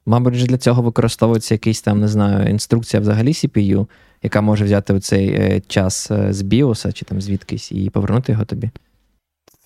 [0.06, 3.88] Мабуть, для цього використовується якийсь там, не знаю, інструкція взагалі CPU,
[4.24, 8.45] яка може взяти цей е, час е, з біоса чи там звідкись і повернути його
[8.45, 8.70] тобі?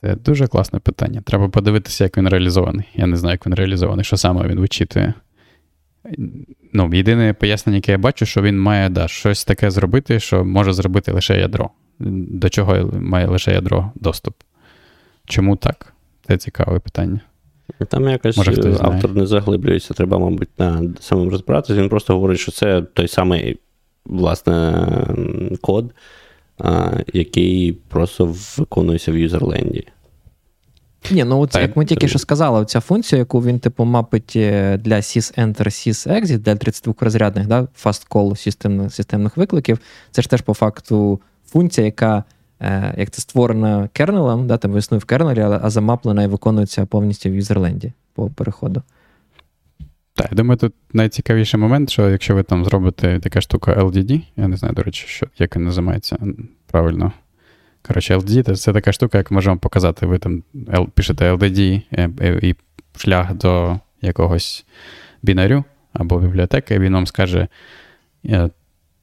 [0.05, 1.21] Це дуже класне питання.
[1.21, 2.85] Треба подивитися, як він реалізований.
[2.95, 5.13] Я не знаю, як він реалізований, що саме він вичитує.
[6.73, 10.73] Ну, Єдине пояснення, яке я бачу, що він має да, щось таке зробити, що може
[10.73, 11.69] зробити лише ядро.
[11.99, 14.33] До чого має лише ядро доступ.
[15.25, 15.93] Чому так?
[16.27, 17.19] Це цікаве питання.
[17.89, 19.15] Там якось Може, автор знає.
[19.15, 21.73] не заглиблюється, треба, мабуть, на самим розбиратися.
[21.73, 23.59] Він просто говорить, що це той самий
[24.05, 24.87] власне
[25.61, 25.93] код,
[27.13, 29.87] який просто виконується в юзерленді.
[31.11, 34.77] Ні, ну от, як ми тільки що сказали, ця функція, яку він, типу, мапить е,
[34.77, 39.79] для sys-enter, sys-exit, для 32-розрядних, да, fast call системних, системних викликів,
[40.11, 42.23] це ж теж по факту функція, яка
[42.59, 47.29] е, як це створена кернелом, да, там існує в кернелі, а замаплена і виконується повністю
[47.29, 48.81] в юзерленді по переходу.
[50.16, 54.47] Так, я думаю, тут найцікавіший момент, що якщо ви там зробите така штука LDD, я
[54.47, 56.18] не знаю, до речі, що, як він називається
[56.68, 57.11] правильно.
[57.88, 60.05] Коротше, LDD це така штука, яку можемо показати.
[60.05, 60.43] Ви там
[60.93, 62.55] пишете LDD е, е, і
[62.97, 64.66] шлях до якогось
[65.22, 65.63] бінарю
[65.93, 67.47] або бібліотеки, і він вам скаже
[68.26, 68.49] е,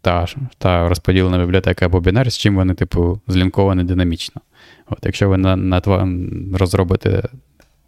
[0.00, 0.26] та
[0.58, 4.40] та розподілена бібліотека або бінар, з чим вони, типу, злінковані динамічно.
[4.86, 5.82] От, Якщо ви на, на
[6.58, 7.22] розробите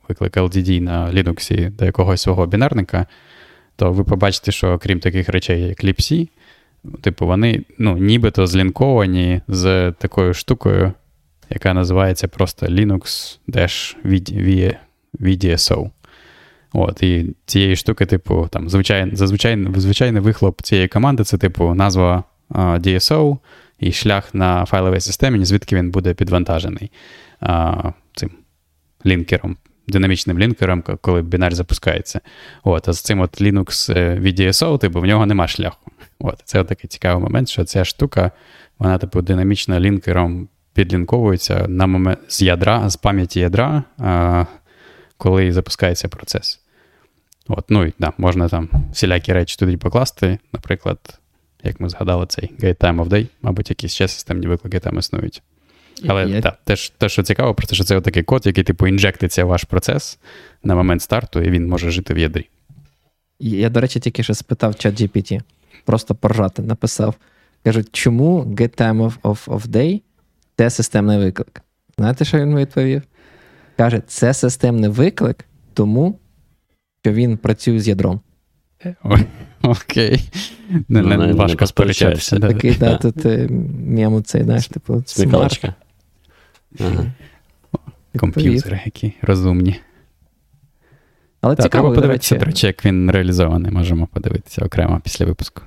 [0.09, 3.07] виклик LDD на Linux до якогось свого бінарника,
[3.77, 6.29] то ви побачите, що крім таких речей, як Lipsy,
[7.01, 10.93] типу, вони ну, нібито злінковані з такою штукою,
[11.51, 13.39] яка називається просто Linux
[15.21, 15.91] VDSO.
[16.73, 22.25] От, І цієї штуки, типу, там, звичай, зазвичай, звичайний вихлоп цієї команди це, типу, назва
[22.51, 23.39] uh, DSO
[23.79, 26.91] і шлях на файловій системі, звідки він буде підвантажений
[27.43, 28.31] uh, цим
[29.07, 29.57] лінкером
[29.89, 32.21] динамічним лінкером, коли бінар запускається.
[32.65, 35.91] От, А з цим от Linux е, VDSO, типу, в нього нема шляху.
[36.19, 38.31] От, Це от такий цікавий момент, що ця штука,
[38.79, 44.45] вона типу, динамічно лінкером підлінковується на момент з ядра, з пам'яті ядра, а,
[45.17, 46.61] коли запускається процес.
[47.49, 51.21] От, Ну і да, можна там всілякі речі туди покласти, наприклад,
[51.63, 55.43] як ми згадали, цей Gate Time of Day, мабуть, якісь ще системні виклики там існують.
[56.07, 56.41] Але я...
[56.41, 59.65] так, те, те, що цікаво, просто що це такий код, який, типу, інжектиться в ваш
[59.65, 60.19] процес
[60.63, 62.49] на момент старту, і він може жити в ядрі.
[63.39, 65.41] Я, до речі, тільки що спитав чат GPT.
[65.85, 67.15] Просто поржати, написав.
[67.65, 70.03] Кажуть, чому get time of, of, of day
[70.57, 71.63] це системний виклик?
[71.99, 73.03] Знаєте, що він відповів?
[73.77, 76.19] Каже, це системний виклик, тому
[77.03, 78.21] що він працює з ядром.
[79.63, 80.31] Окей.
[80.89, 82.39] Не, не, не важко сперечатися.
[82.39, 83.49] Такий, да, тут е,
[83.87, 85.65] м'яму цей, знаєш, типу, смарт.
[86.81, 87.07] Ага.
[88.17, 89.81] Комп'ютери, які розумні.
[91.41, 95.63] Але так, цікаво, треба подивитися, до речі, як він реалізований, можемо подивитися окремо після випуску.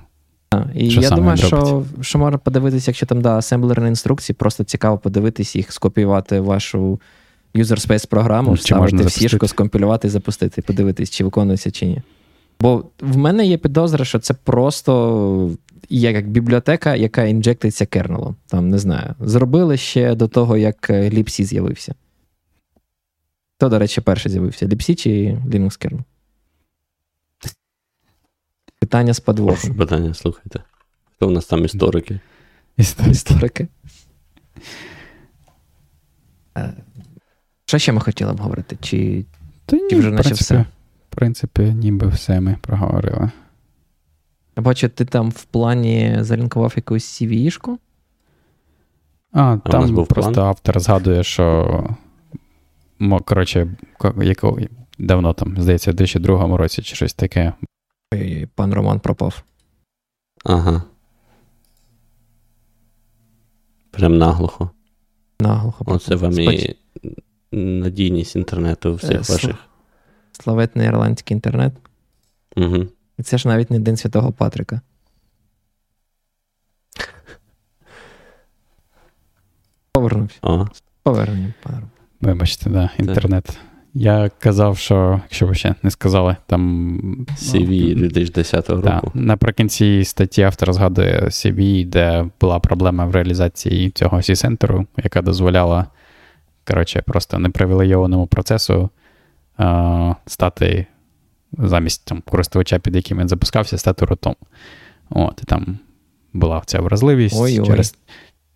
[0.50, 4.64] А, і що я думаю, що що можна подивитися, якщо там да, асемблерні інструкції, просто
[4.64, 7.00] цікаво подивитись їх, скопіювати вашу
[7.54, 12.02] user space програму, вставити в сішку, скомпілювати і запустити, подивитись, чи виконується, чи ні.
[12.60, 15.50] Бо в мене є підозра, що це просто
[15.88, 18.36] є як бібліотека, яка інжектиться кернелом.
[18.46, 21.94] Там, не знаю, зробили ще до того, як Lipsy з'явився.
[23.56, 24.66] Хто, до речі, перший з'явився?
[24.66, 25.10] Lipsy чи
[25.46, 26.00] Linux kernel?
[28.78, 29.74] Питання з подвохом.
[29.74, 30.62] Питання, слухайте.
[31.16, 32.20] Хто у нас там історики?
[33.10, 33.68] Історики.
[36.56, 36.72] Е,
[37.64, 38.76] що ще ми хотіли б говорити?
[38.80, 39.24] Чи,
[39.66, 40.66] Та чи вже наче все?
[41.10, 43.30] В принципі, ніби все ми проговорили.
[44.56, 47.78] Я бачу, ти там в плані залінкував якусь CVE-шку?
[49.32, 50.46] А, а там був просто план?
[50.46, 51.84] автор згадує, що
[53.24, 53.76] коротше,
[54.22, 54.58] якого,
[54.98, 57.52] давно там, здається, в 2002 році чи щось таке.
[58.14, 59.42] Ой, пан Роман пропав.
[60.44, 60.82] Ага.
[63.90, 64.70] Прям наглухо.
[65.40, 65.84] Наглухо.
[65.86, 66.76] Оце вам і
[67.52, 69.67] надійність інтернету всіх е, ваших.
[70.42, 71.72] Славетний ірландський інтернет.
[72.56, 72.86] Угу.
[73.18, 74.80] І це ж навіть не День Святого Патрика.
[79.92, 80.38] Повернувся.
[80.40, 80.68] Ага.
[81.02, 81.82] Повернення, пане.
[82.20, 83.58] Вибачте, да, інтернет.
[83.94, 87.26] Я казав, що, якщо ви ще не сказали, там.
[87.38, 88.82] CV 2010 року.
[88.84, 95.86] Да, наприкінці статті автор згадує CV, де була проблема в реалізації цього C-центру, яка дозволяла
[96.68, 98.90] коротше, просто непривілейованому процесу
[100.26, 100.86] стати
[101.52, 104.36] замість там, користувача, під яким він запускався, стати ротом.
[105.10, 105.78] От, І там
[106.32, 107.66] була ця вразливість Ой-ой.
[107.66, 107.94] через.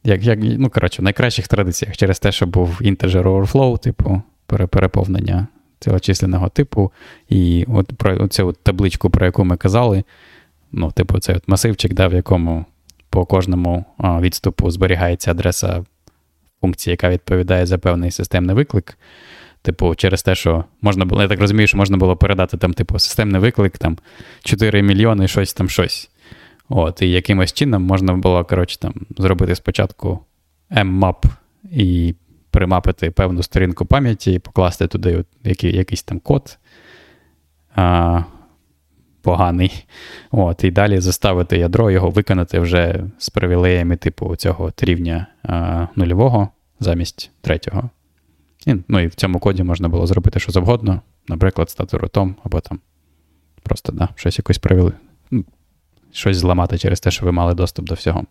[0.04, 5.46] Як, як, ну, коротше, в найкращих традиціях через те, що був integer overflow, типу, переповнення
[5.80, 6.92] цілочисленного типу.
[7.28, 10.04] І от про цю от табличку, про яку ми казали,
[10.72, 12.64] ну, типу, цей от масивчик, да, в якому
[13.10, 15.84] по кожному відступу зберігається адреса
[16.60, 18.98] функції, яка відповідає за певний системний виклик.
[19.62, 22.98] Типу, через те, що можна було, я так розумію, що можна було передати там, типу,
[22.98, 23.98] системний виклик, там
[24.44, 26.10] 4 мільйони, щось там щось.
[26.68, 30.18] От, І якимось чином можна було, коротше, там, зробити спочатку
[30.70, 31.24] mmap
[31.70, 32.14] і
[32.50, 36.58] примапити певну сторінку пам'яті, покласти туди який, якийсь там код
[37.74, 38.22] а,
[39.22, 39.84] поганий.
[40.30, 46.48] От, І далі заставити ядро його виконати вже з привілеями типу цього рівня а, нульового
[46.80, 47.90] замість третього.
[48.66, 52.60] І, ну і в цьому коді можна було зробити що завгодно, наприклад, стати ротом, або
[52.60, 52.80] там
[53.62, 54.92] просто да, щось якось привели.
[55.30, 55.44] Ну,
[56.12, 58.26] щось зламати через те, що ви мали доступ до всього.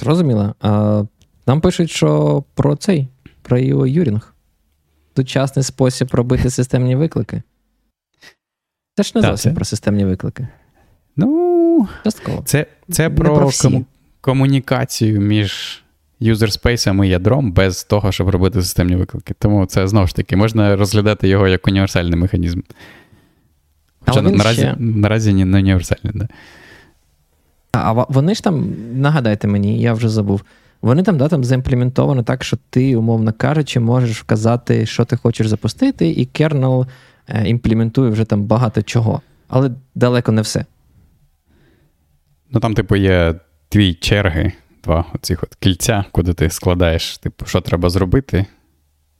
[0.00, 0.54] Зрозуміло.
[0.60, 1.02] А,
[1.46, 3.08] Нам пишуть, що про цей,
[3.42, 4.34] про його Юрінг.
[5.16, 7.42] Сучасний спосіб робити системні виклики.
[8.96, 9.56] Це ж не так, зовсім це...
[9.56, 10.48] про системні виклики.
[11.16, 12.42] Ну, Частково.
[12.42, 13.84] Це це про, про кому,
[14.20, 15.82] комунікацію між
[16.20, 19.34] юзерспейсом і ядром без того, щоб робити системні виклики.
[19.38, 22.60] Тому це знову ж таки можна розглядати його як універсальний механізм.
[24.06, 24.76] Хоча наразі ще...
[24.78, 26.28] наразі не універсальний, да.
[27.72, 30.42] А вони ж там, нагадайте мені, я вже забув.
[30.82, 35.48] Вони там да, там заімплементовані так, що ти, умовно кажучи, можеш вказати, що ти хочеш
[35.48, 36.86] запустити, і кернел
[37.28, 39.22] е, імплементує вже там багато чого.
[39.48, 40.64] Але далеко не все.
[42.50, 43.34] Ну там, типу, є
[43.72, 44.52] дві черги,
[44.84, 48.46] два оцих от кільця, куди ти складаєш, типу, що треба зробити.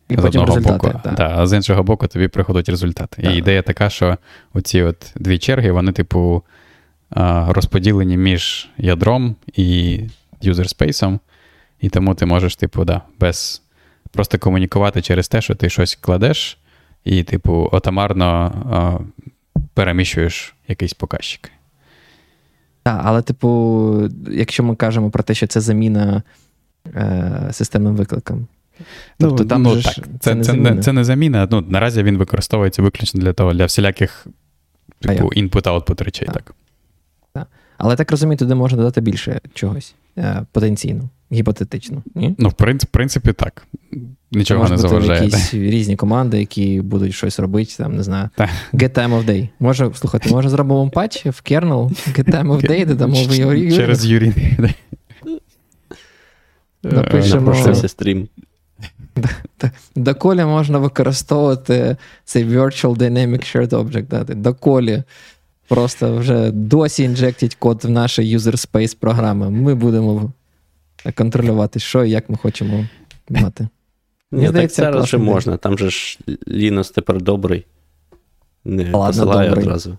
[0.08, 1.10] І з потім одного боку, та.
[1.10, 3.22] Да, а з іншого боку, тобі приходять результати.
[3.22, 3.30] Да.
[3.30, 4.16] І ідея така, що
[4.54, 6.42] оці от дві черги, вони, типу,
[7.48, 10.00] розподілені між ядром і
[10.42, 11.20] юзерспейсом,
[11.80, 13.62] і тому ти можеш, типу, да, без
[14.12, 16.58] просто комунікувати через те, що ти щось кладеш,
[17.04, 19.06] і, типу, отамарно
[19.74, 21.50] переміщуєш якийсь показчик.
[22.82, 26.22] Так, але, типу, якщо ми кажемо про те, що це заміна
[26.94, 28.46] е, системним викликам.
[29.18, 31.48] Ну, тобто там ну, так, це, це, не це, не, це не заміна.
[31.50, 34.26] Ну, Наразі він використовується виключно для того, для всіляких
[35.00, 36.26] типу, input-output речей.
[36.26, 36.34] Так.
[36.34, 36.54] так.
[37.32, 37.48] так.
[37.78, 42.02] Але так розумію, туди можна додати більше чогось е, потенційно, гіпотетично.
[42.14, 42.34] ні?
[42.38, 43.66] Ну, в принципі, так.
[44.32, 45.24] Нічого не заважає.
[45.24, 48.28] якісь різні команди, які будуть щось робити, там, не знаю.
[48.72, 49.48] Get time of day.
[49.60, 53.76] Може, слухайте, може зробимо патч в kernel, get time of day, додамо в Юрій.
[53.76, 54.32] Через Юрій.
[56.82, 57.74] Напишемо.
[57.74, 58.28] стрім.
[59.96, 64.34] Доколі можна використовувати цей Virtual Dynamic Shared Object.
[64.34, 65.02] Доколі
[65.68, 69.50] просто вже досі інжектять код в наш user space програми.
[69.50, 70.32] Ми будемо
[71.14, 72.86] контролювати, що і як ми хочемо
[73.28, 73.68] мати.
[74.32, 75.56] Ні, здається, так зараз вже можна.
[75.56, 77.66] Там же ж Лінус тепер добрий.
[78.64, 79.64] Не Ладно, посилає добрий.
[79.66, 79.96] одразу.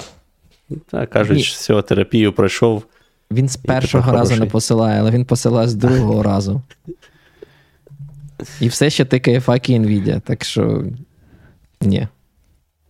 [0.91, 1.43] Так, кажуть, Ні.
[1.43, 2.83] все, терапію пройшов.
[3.31, 6.61] Він з першого разу не посилає, але він посилає з другого разу.
[8.59, 10.85] І все ще тикає факи NVIDIA, так що.
[11.81, 12.07] Ні.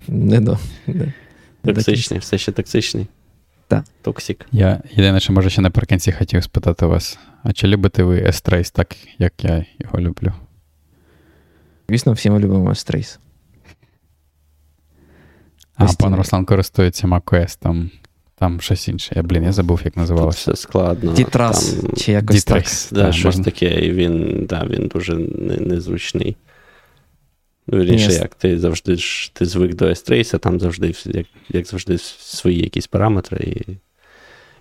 [0.08, 0.58] Не до.
[0.88, 1.14] Не.
[1.66, 3.08] Токсичний, все ще токсичний.
[3.68, 3.84] Так.
[4.02, 4.46] Токсик.
[4.52, 8.96] Я єдине, що може ще наприкінці хотів спитати вас: а чи любите ви S-Trace так,
[9.18, 10.34] як я його люблю?
[11.90, 13.20] Звісно, всі ми любимо S-Trace.
[15.76, 17.92] А пан Руслан користується macOS, там
[18.36, 19.14] там щось інше.
[19.16, 20.52] Я, блін, я забув, як називалося.
[20.52, 21.14] Все складно.
[21.14, 21.94] Дітрас, там...
[21.94, 22.96] чи якось Дітрас, так.
[22.98, 23.44] Да, так, щось можна...
[23.44, 25.16] таке, і він да, він дуже
[25.60, 26.36] незручний.
[27.68, 31.98] Ну, вірніше, як ти завжди ж ти звик до S-Trace, там завжди, як як завжди,
[31.98, 33.38] свої якісь параметри.
[33.44, 33.78] І,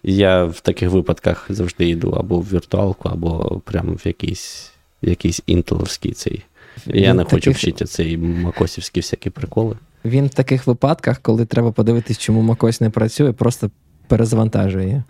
[0.03, 4.73] і я в таких випадках завжди йду або в віртуалку, або прямо в якийсь
[5.03, 6.45] якийсь інтеловський цей
[6.87, 9.77] я не хочу вчити цей макосівські всякі приколи.
[10.05, 13.71] Він в таких випадках, коли треба подивитись, чому макось не працює, просто
[14.07, 15.03] перезавантажує.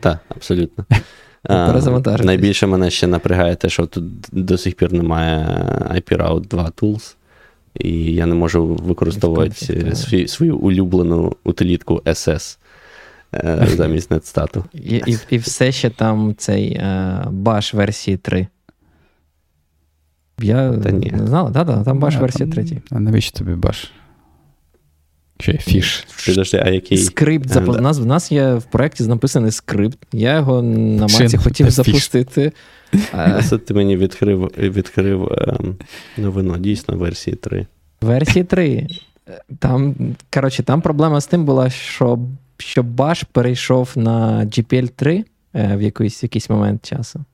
[0.00, 0.84] Так, абсолютно.
[1.42, 1.82] А,
[2.22, 5.46] найбільше мене ще напрягає те, що тут до сих пір немає
[5.90, 7.14] IP Route 2 Tools,
[7.74, 12.58] і я не можу використовувати свій, свою улюблену утилітку SS
[13.76, 14.64] замість нетстату.
[14.74, 18.46] І, і і, все ще там цей е, Bash версії 3.
[20.40, 21.12] Я Та ні.
[21.16, 22.82] не знала, да, да, там баш да, версія третій.
[22.90, 23.90] А навіщо тобі баш?
[25.38, 26.06] Чи фіш?
[26.26, 26.98] Підожди, а який?
[26.98, 27.48] Скрипт.
[27.48, 27.72] Запо...
[27.72, 27.80] Да.
[27.80, 29.98] нас, в нас є в проєкті написаний скрипт.
[30.12, 32.52] Я його на маці хотів запустити.
[33.12, 33.42] А...
[33.42, 35.38] Ти мені відкрив відкрив
[36.16, 37.66] новину, дійсно, версії 3.
[38.00, 38.86] Версії 3.
[39.58, 39.94] Там,
[40.34, 42.18] коротше, там проблема з тим була, що
[42.58, 47.24] що Bash перейшов на GPL 3 е, в якийсь, якийсь момент часу.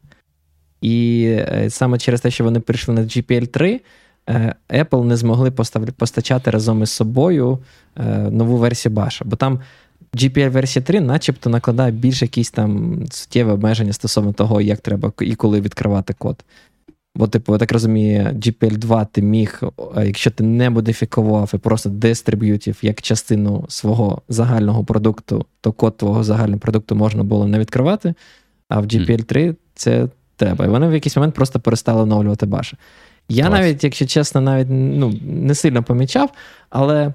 [0.81, 3.81] І е, саме через те, що вони перейшли на GPL 3,
[4.29, 5.51] е, Apple не змогли
[5.97, 7.59] постачати разом із собою
[8.31, 9.25] нову версію Баша.
[9.25, 9.61] Бо там
[10.15, 15.35] GPL версія 3 начебто накладає більш якісь там суттєві обмеження стосовно того, як треба і
[15.35, 16.45] коли відкривати код.
[17.17, 19.63] Бо, типу, я так розумію, GPL 2 ти міг,
[19.97, 26.25] якщо ти не модифікував і просто дистриб'ютів як частину свого загального продукту, то код твого
[26.25, 28.15] загального продукту можна було не відкривати,
[28.69, 30.65] а в GPL 3 це треба.
[30.65, 32.77] І вони в якийсь момент просто перестали оновлювати баша.
[33.29, 33.61] Я Клас.
[33.61, 36.31] навіть, якщо чесно, навіть ну, не сильно помічав,
[36.71, 37.15] але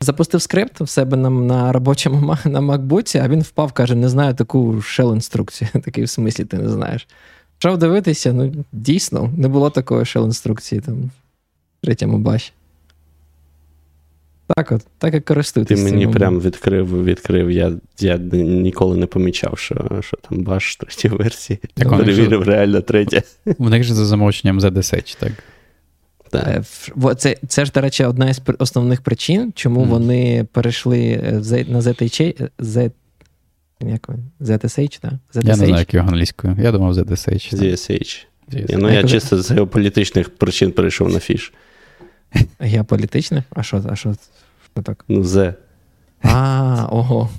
[0.00, 4.34] запустив скрипт в себе на на робочому на MacBook, а він впав, каже: не знаю
[4.34, 7.08] таку shell інструкцію Такий в смислі ти не знаєш.
[7.64, 12.52] Почав дивитися, ну дійсно, не було такої shell інструкції там в третьому баші.
[14.56, 15.78] Так от, так і користуйтесь.
[15.78, 17.50] Ти мені прям відкрив, відкрив.
[17.50, 21.58] Я я ніколи не помічав, що що там баш третій версії.
[21.74, 22.50] Так, Перевірив ж...
[22.50, 23.22] реально третя.
[23.58, 25.32] У них же за замовченням ZSH, так.
[26.34, 26.62] Е,
[27.14, 29.88] це, це ж, до речі, одна із основних причин, чому mm.
[29.88, 31.32] вони перейшли е,
[31.68, 32.48] на ZH,
[33.80, 34.08] Z, як
[34.40, 35.12] ZSH, так?
[35.34, 35.42] ZSH?
[35.42, 36.56] Я не знаю, як його англійською.
[36.58, 37.54] Я думав ZSH.
[37.54, 38.26] ZSH.
[38.52, 38.76] ZSH.
[38.78, 41.52] Ну, я чисто з геополітичних причин перейшов на фіш.
[42.58, 43.44] Геополітичних?
[43.50, 44.14] А що а що,
[44.74, 45.04] що так?
[45.08, 45.54] Ну, З.
[46.22, 47.30] А, ого.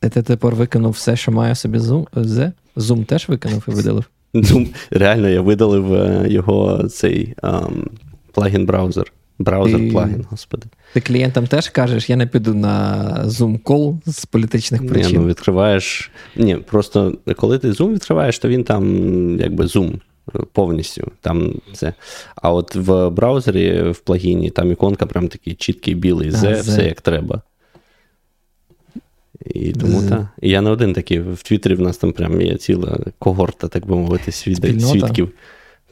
[0.00, 2.06] Ти тепер викинув все, що має собі Zoom?
[2.14, 2.52] Z?
[2.76, 4.04] Zoom теж викинув і видалив?
[4.34, 7.86] Zoom, реально, я видалив е, його цей um,
[8.32, 9.12] плагін браузер.
[9.40, 10.66] Браузер плагін, господи.
[10.94, 15.12] Ти клієнтам теж кажеш, я не піду на Zoom call з політичних причин.
[15.12, 16.10] Ні, ну відкриваєш.
[16.36, 18.84] Ні, просто коли ти Zoom відкриваєш, то він там
[19.40, 20.00] якби Zoom
[20.52, 21.10] повністю.
[21.20, 21.94] Там це.
[22.34, 27.00] А от в браузері, в плагіні, там іконка прям такий чіткий білий Z, все як
[27.00, 27.42] треба.
[29.46, 30.26] І тому так.
[30.42, 31.20] І я не один такий.
[31.20, 34.82] В Твіттері в нас там прям є ціла когорта, так би мовити, свід...
[34.82, 35.30] свідків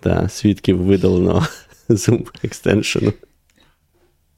[0.01, 1.47] та, свідків видаленого
[1.89, 3.13] Zoom екстеншену.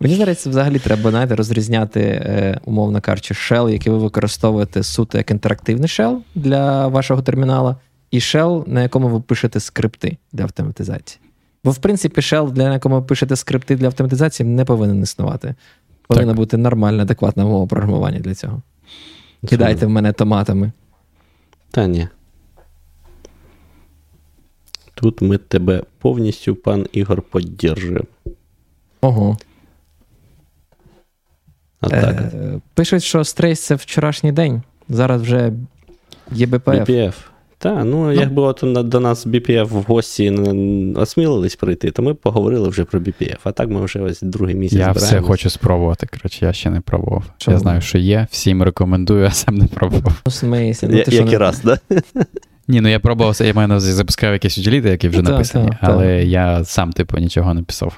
[0.01, 5.31] Мені здається, взагалі треба знаєте, розрізняти, е, умовно кажучи, shell, який ви використовуєте суто як
[5.31, 7.77] інтерактивний shell для вашого термінала,
[8.11, 11.21] і shell, на якому ви пишете скрипти для автоматизації.
[11.65, 15.55] Бо, в принципі, shell, для якому ви пишете скрипти для автоматизації, не повинен існувати.
[16.09, 18.63] Повинна бути нормальна, адекватна мова програмування для цього.
[19.49, 20.73] Кидайте в мене томатами.
[21.71, 22.09] Та ні.
[24.95, 28.07] Тут ми тебе повністю, пан Ігор, піддержуємо.
[29.01, 29.37] Ого.
[31.81, 32.17] А так.
[32.21, 34.63] Е, Пишуть, що стрейс це вчорашній день.
[34.89, 35.53] Зараз вже
[36.33, 36.69] є БПФ.
[36.69, 37.13] BPF.
[37.63, 40.31] Так, ну, ну якби от до нас BPF в гості
[40.97, 43.37] осмілились прийти, то ми поговорили вже про BPF.
[43.45, 44.79] А так ми вже ось другий місяць.
[44.79, 45.05] Я збираємось.
[45.05, 46.07] все хочу спробувати.
[46.07, 47.25] Коротше, я ще не пробував.
[47.39, 47.55] Чому?
[47.55, 50.23] Я знаю, що є, всім рекомендую, а сам не пробував.
[50.27, 50.89] Ну, смейся.
[50.89, 51.81] Ну, Як і раз, так?
[52.69, 56.65] Ні, ну я пробував, я маю на запускав якісь утиліти, які вже написані, але я
[56.65, 57.97] сам, типу, нічого не писав.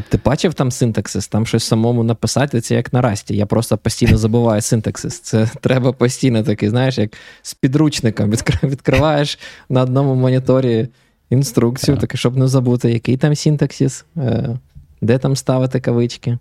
[0.00, 1.28] А ти бачив там синтаксис?
[1.28, 3.36] Там щось самому написати, це як на Rust і.
[3.36, 5.20] Я просто постійно забуваю синтаксис.
[5.20, 8.30] Це треба постійно такий, знаєш, як з підручником
[8.62, 9.38] відкриваєш
[9.68, 10.88] на одному моніторі
[11.30, 14.58] інструкцію, таке, щоб не забути, який там синтаксис, е,
[15.00, 16.38] де там ставити кавички.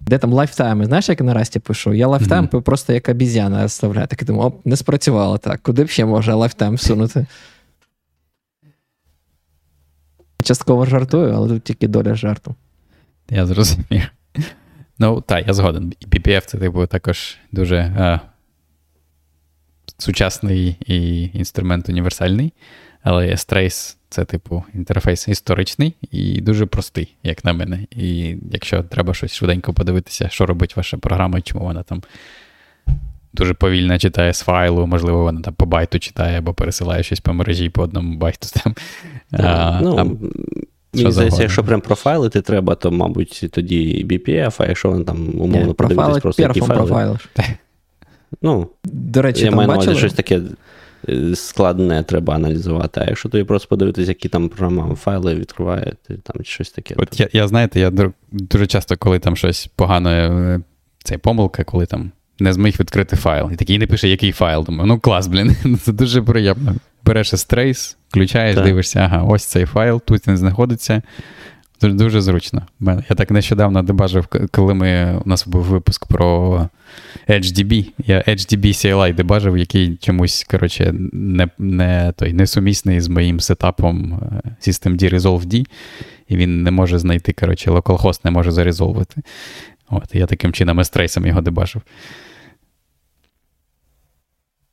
[0.00, 0.86] Де там lifetime и?
[0.86, 1.94] Знаєш, як на Rust і пишу?
[1.94, 2.60] Я lifetime mm-hmm.
[2.60, 4.06] просто як обіз'яна оставляю.
[4.06, 5.62] Так думаю, оп, не спрацювало так.
[5.62, 7.26] Куди б ще можна lifetime всунути?
[10.44, 12.54] Частково жартую, але тут тільки доля жарту.
[13.30, 14.10] Я зрозумів.
[14.98, 15.92] Ну, так, я згоден.
[16.08, 18.20] PPF це типу також дуже а,
[19.98, 22.52] сучасний і інструмент універсальний,
[23.02, 27.86] але S-Trace це, типу, інтерфейс історичний і дуже простий, як на мене.
[27.90, 32.02] І якщо треба щось швиденько подивитися, що робить ваша програма, чому вона там
[33.32, 37.32] дуже повільно читає з файлу, можливо, вона там по байту читає або пересилає щось по
[37.32, 38.48] мережі по одному байту.
[38.62, 38.74] Там.
[39.32, 40.06] А, ну, а,
[40.96, 45.74] Мені здається, якщо прям профайлити треба, то, мабуть, тоді BPF, а якщо він там умовно
[45.74, 46.86] подивитись просто які файли.
[46.86, 47.28] Профайлиш.
[48.42, 50.40] Ну, До речі, я маю на увазі щось таке
[51.08, 53.00] е, складне треба аналізувати.
[53.00, 55.92] А якщо тобі просто подивитися, які там програма файли відкриває,
[56.22, 56.94] там щось таке.
[56.98, 57.92] От я, я знаєте, я
[58.32, 60.60] дуже часто, коли там щось погано, е,
[61.04, 63.50] це помилка, коли там не зміг відкрити файл.
[63.52, 64.64] І такий не пише, який файл.
[64.64, 66.74] Думаю, ну клас, блін, це дуже приємно.
[67.06, 68.64] Береш S-Trace, включаєш, так.
[68.64, 71.02] дивишся, ага, ось цей файл, тут він знаходиться.
[71.80, 72.66] Дуже, дуже зручно.
[72.80, 76.68] Я так нещодавно дебажив, коли ми, у нас був випуск про
[77.28, 77.92] HDB.
[77.98, 84.50] Я HDB CLI дебажив, який чомусь коротше, не не, той, несумісний з моїм сетапом е,
[84.60, 85.66] Systemd Resolve D,
[86.28, 89.22] і він не може знайти, коротше, localhost не може зарезолвити.
[89.90, 91.82] От, Я таким чином S-Trace його дебажив.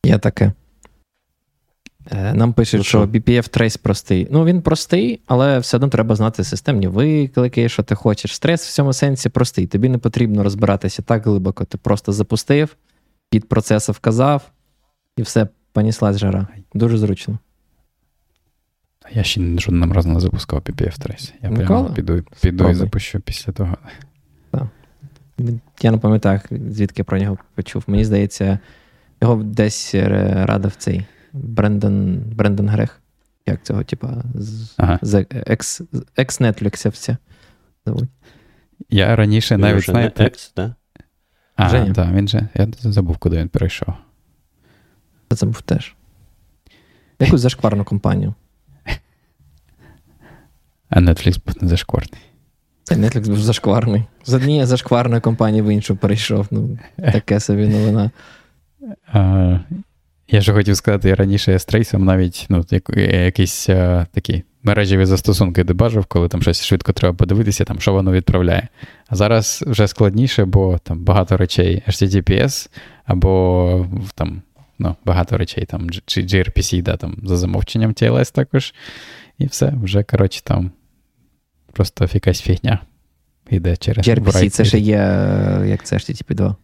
[0.06, 0.52] Я таке.
[2.12, 4.28] Е, нам пишуть, ну, що BPF Trace простий.
[4.32, 8.36] Ну, він простий, але все одно треба знати системні виклики, що ти хочеш.
[8.36, 9.68] Стрес в цьому сенсі простий.
[9.68, 11.66] Тобі не потрібно розбиратися так глибоко.
[11.66, 12.76] Ти просто запустив,
[13.30, 14.52] під процесу вказав,
[15.18, 16.48] і все, поніслась жара.
[16.74, 17.40] Дуже зручно.
[19.12, 21.34] Я ще жодним разом не запускав PPF Trace.
[21.42, 21.68] Я Микола?
[21.68, 23.78] прямо піду піду і запущу після того.
[24.52, 24.68] Так.
[25.82, 27.84] Я не пам'ятаю, звідки я про нього почув.
[27.88, 28.60] Мені здається,
[29.22, 33.00] його десь радив цей Брендон Брендон Грех.
[33.46, 35.00] Як цього, типа, з, ага.
[35.02, 35.82] з екс,
[36.18, 37.18] екс-нетліксівця
[37.86, 38.10] зовуть.
[38.90, 40.24] Я раніше він навіть знаєте.
[40.24, 40.76] Екс, да?
[41.56, 42.48] А, так, він же.
[42.54, 43.94] Я забув, куди він перейшов.
[45.32, 45.96] Я забув теж.
[47.20, 48.34] Якусь зашкварну компанію.
[50.90, 52.22] А Netflix був не зашкварний.
[52.92, 54.04] Netflix був зашкварний.
[54.26, 56.48] З однієї зашкварної компанії в іншу перейшов.
[56.52, 58.12] Ну, таке собі новина.
[59.12, 59.60] А,
[60.28, 65.06] я ж хотів сказати, я раніше я з трейсом навіть ну, якісь а, такі мережеві
[65.06, 68.68] застосунки дебажив, коли там щось швидко треба подивитися, там, що воно відправляє.
[69.08, 72.70] А зараз вже складніше, бо там багато речей HTTPS,
[73.06, 74.42] або там
[74.80, 78.74] ну, багато речей там gRPC, да, там за замовченням TLS також.
[79.38, 80.72] І все, вже, коротше, там
[81.74, 82.80] просто якась фігня
[83.50, 84.08] йде через.
[84.08, 84.98] gRPC це ще є,
[85.66, 86.56] як це HTTP 2.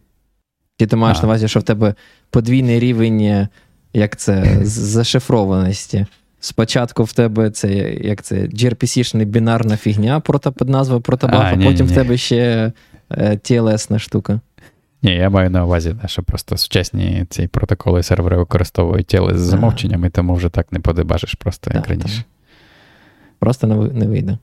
[0.80, 1.22] Чи ти маєш а.
[1.22, 1.94] на увазі, що в тебе
[2.30, 3.48] подвійний рівень,
[3.92, 6.06] як це, зашифрованості.
[6.40, 7.68] Спочатку в тебе це
[8.00, 10.22] як це, gRPC-шна бінарна фігня,
[10.66, 11.92] назва протобаф, а, а потім ні.
[11.92, 12.72] в тебе ще
[13.10, 14.40] е, TLS-на штука.
[15.02, 20.10] Ні, я маю на увазі, що просто сучасні ці протоколи сервери використовують TLS з замовченнями,
[20.10, 22.16] тому вже так не подебажиш просто як раніше.
[22.16, 22.26] Так.
[23.38, 24.38] Просто не вийде.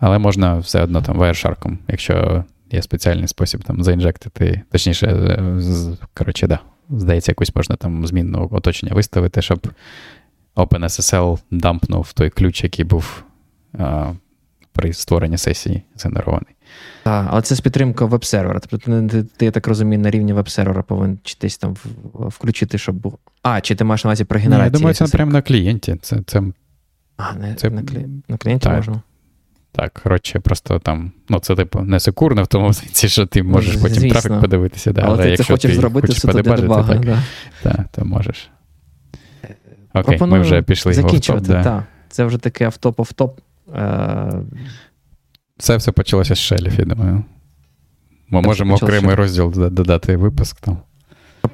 [0.00, 6.46] Але можна все одно там Wireshark, якщо є спеціальний спосіб там заінжектити, точніше, е, коротше,
[6.46, 6.58] да,
[6.90, 9.68] здається, якусь можна там змінну оточення виставити, щоб
[10.56, 13.22] OpenSSL дампнув той ключ, який був
[13.78, 14.12] а,
[14.72, 16.54] при створенні сесії згенерований.
[17.02, 18.60] Так, але це з підтримкою веб-сервера.
[18.60, 21.76] Тобто, ти, ти, я так розумію, на рівні веб-сервера повинен десь там
[22.14, 23.18] включити, щоб був.
[23.42, 24.64] А, чи ти маєш на увазі про генерацію?
[24.64, 25.96] Я думаю, це прямо на клієнті.
[26.02, 26.42] Це, це,
[27.16, 27.70] А, не, це...
[27.70, 27.82] на,
[28.28, 28.76] на клієнті так.
[28.76, 29.02] можна.
[29.72, 33.76] Так, коротше, просто там, ну, це типу не секурно в тому сенсі, що ти можеш
[33.76, 34.20] потім Звісно.
[34.20, 34.92] трафік подивитися.
[34.92, 37.22] Да, але, але ти якщо це хочеш ти зробити, хочеш подебажити, так, да.
[37.62, 38.50] так, то можеш.
[39.94, 41.84] Окей, Пропоную ми вже пішли закінчувати, в топ, да.
[42.08, 43.40] Це вже таке автоп автоп
[43.74, 44.32] Е...
[45.58, 47.24] Це все почалося з шелів, я думаю.
[48.28, 50.78] Ми можемо окремий розділ додати випуск там.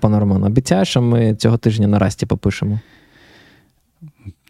[0.00, 2.80] Пане Роман, обіцяєш, що ми цього тижня на расті попишемо?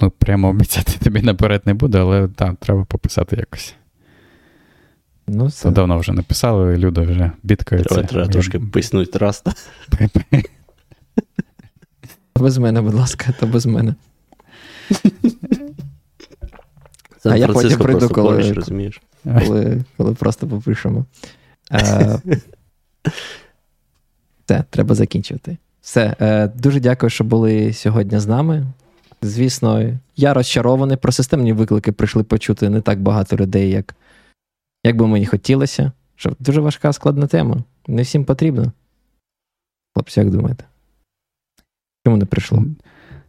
[0.01, 3.74] Ну, прямо обіцяти тобі наперед не буду, але так, треба пописати якось.
[5.26, 5.70] Ну, це...
[5.70, 7.94] Давно вже написали, люди вже бідкаються.
[7.94, 9.44] Треба, треба трошки писнуть раз.
[12.36, 13.94] Без мене, будь ласка, то без мене.
[17.24, 19.02] А я потім прийду, коли, розумієш.
[19.24, 21.05] коли коли просто попишемо.
[24.44, 25.56] Все, треба закінчувати.
[25.80, 26.16] Все.
[26.20, 28.66] Е, дуже дякую, що були сьогодні з нами.
[29.24, 30.96] Звісно, я розчарований.
[30.96, 33.94] Про системні виклики прийшли почути не так багато людей, як
[34.84, 35.92] як би мені хотілося.
[36.16, 37.56] Що Дуже важка складна тема.
[37.86, 38.72] Не всім потрібно.
[39.94, 40.64] Хлопці, як думаєте?
[42.06, 42.64] Чому не прийшло?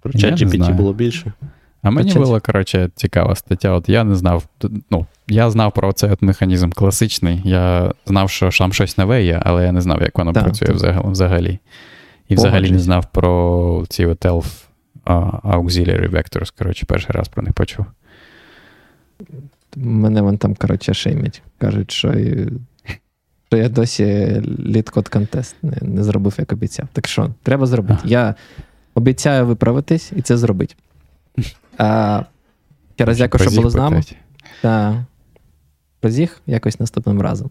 [0.02, 1.34] Про чат GPT було більше.
[1.82, 3.72] А мені була, коротше, цікава стаття.
[3.72, 4.48] От я не знав,
[4.90, 7.42] ну, я знав про цей от механізм класичний.
[7.46, 10.68] Я знав, що там щось нове є, але я не знав, як воно так, працює
[10.68, 11.06] так.
[11.06, 11.60] взагалі.
[12.30, 14.65] І взагалі не знав про ці от Elf
[15.06, 16.58] Auxiliary Vectors.
[16.58, 17.86] Коротше, перший раз про них почув.
[19.76, 21.42] Мене вон там, коротше, шеймять.
[21.58, 22.14] Кажуть, що
[23.48, 26.88] що я досі літкод контест не, не зробив, як обіцяв.
[26.94, 28.00] Так що, треба зробити.
[28.04, 28.08] А.
[28.08, 28.36] Я
[28.96, 30.76] обіцяю виправитись і це зробити.
[31.78, 32.24] А,
[32.96, 34.02] Ще раз дякую, що були з нами.
[34.62, 34.96] Так.
[36.02, 37.50] Розіг якось наступним разом.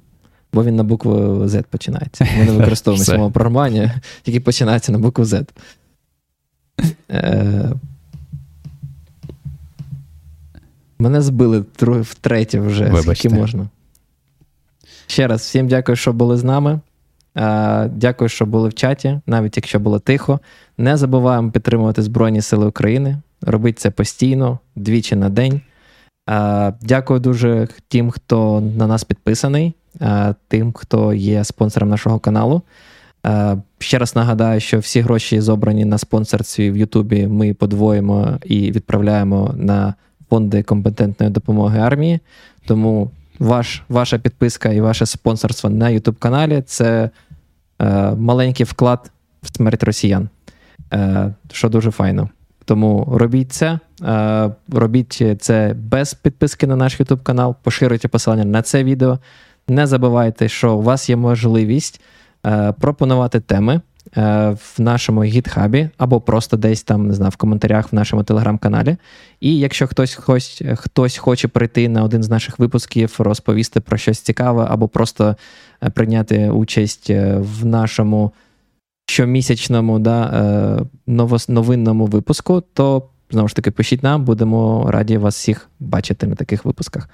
[0.53, 1.15] Бо він на букву
[1.45, 2.29] Z починається.
[2.39, 5.49] Ми не використовуємо слово програмування, яке починається на букву Z.
[7.11, 7.71] Е,
[10.99, 13.15] Мене збили втретє вже, Вибачте.
[13.15, 13.69] скільки можна.
[15.07, 16.81] Ще раз, всім дякую, що були з нами.
[17.37, 20.41] Е, дякую, що були в чаті, навіть якщо було тихо.
[20.79, 23.17] Не забуваємо підтримувати Збройні Сили України.
[23.43, 25.61] Робіть це постійно, двічі на день.
[26.31, 29.75] Е, дякую дуже тим, хто на нас підписаний,
[30.49, 32.63] тим, хто є спонсором нашого каналу.
[33.79, 37.27] Ще раз нагадаю, що всі гроші зобрані на спонсорстві в Ютубі.
[37.27, 39.95] Ми подвоїмо і відправляємо на
[40.31, 42.21] фонди компетентної допомоги армії.
[42.67, 47.11] Тому ваш, ваша підписка і ваше спонсорство на YouTube каналі це
[47.83, 49.11] е, маленький вклад
[49.43, 50.29] в смерть росіян,
[50.93, 52.29] е, що дуже файно.
[52.65, 58.63] Тому робіть це, е, робіть це без підписки на наш YouTube канал, поширюйте посилання на
[58.63, 59.19] це відео.
[59.69, 62.14] Не забувайте, що у вас є можливість е,
[62.81, 63.81] пропонувати теми
[64.16, 68.97] в нашому гітхабі або просто десь там не знаю, в коментарях в нашому телеграм-каналі.
[69.41, 74.19] І якщо хтось хтось, хтось хоче прийти на один з наших випусків, розповісти про щось
[74.19, 75.37] цікаве, або просто
[75.95, 78.33] прийняти участь в нашому
[79.07, 80.25] щомісячному да,
[81.07, 86.35] е, новинному випуску, то знову ж таки пишіть нам, будемо раді вас всіх бачити на
[86.35, 87.09] таких випусках.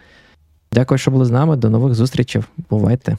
[0.73, 1.57] Дякую, що були з нами.
[1.57, 2.43] До нових зустрічей.
[2.71, 3.17] Бувайте.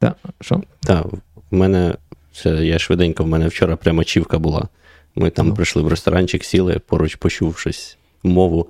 [0.00, 0.62] Так, що?
[0.80, 1.06] Так,
[1.50, 1.94] в мене
[2.32, 4.68] це я швиденько, в мене вчора прямо чівка була.
[5.14, 5.54] Ми там ну.
[5.54, 8.68] прийшли в ресторанчик, сіли, поруч почув щось мову,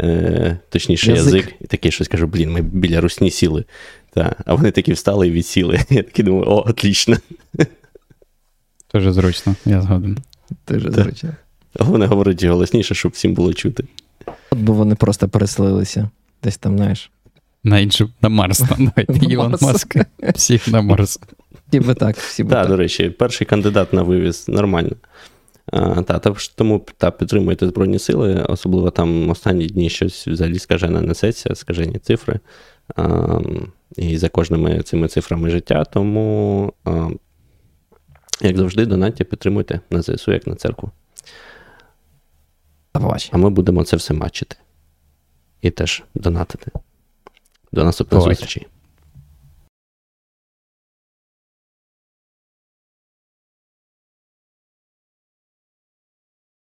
[0.00, 1.34] е, точніше, язик.
[1.34, 3.64] язик, і такий щось кажу, блін, ми біля русні сіли.
[4.10, 4.36] Та.
[4.46, 5.80] А вони такі встали і відсіли.
[5.90, 7.16] Я такий думаю, о, отлично.
[8.94, 10.18] Дуже зручно, я згоден.
[10.68, 11.30] Дуже зручно.
[11.78, 13.84] Головне говорити голосніше, щоб всім було чути.
[14.50, 16.10] От би вони просто переселилися.
[16.42, 17.10] Десь там, знаєш.
[17.64, 18.60] На іншу, на Марс.
[18.60, 19.96] Давайте Ілон Маск.
[20.34, 21.20] Всіх на Марс.
[21.68, 22.68] Всі би так, всі так.
[22.68, 24.96] до речі, перший кандидат на вивіз нормально.
[25.66, 26.18] А, та,
[26.54, 32.40] Тому та, підтримуйте Збройні сили, особливо там останні дні щось взагалі скажене несеться, скажені цифри.
[32.96, 33.38] А,
[33.96, 35.84] І за кожними цими цифрами життя.
[35.84, 37.08] Тому а,
[38.40, 40.90] як завжди, донатьте, підтримуйте на ЗСУ, як на церкву.
[43.32, 44.56] А ми будемо це все бачити.
[45.60, 46.70] І теж донатити.
[47.72, 48.66] До наступних зустрічей.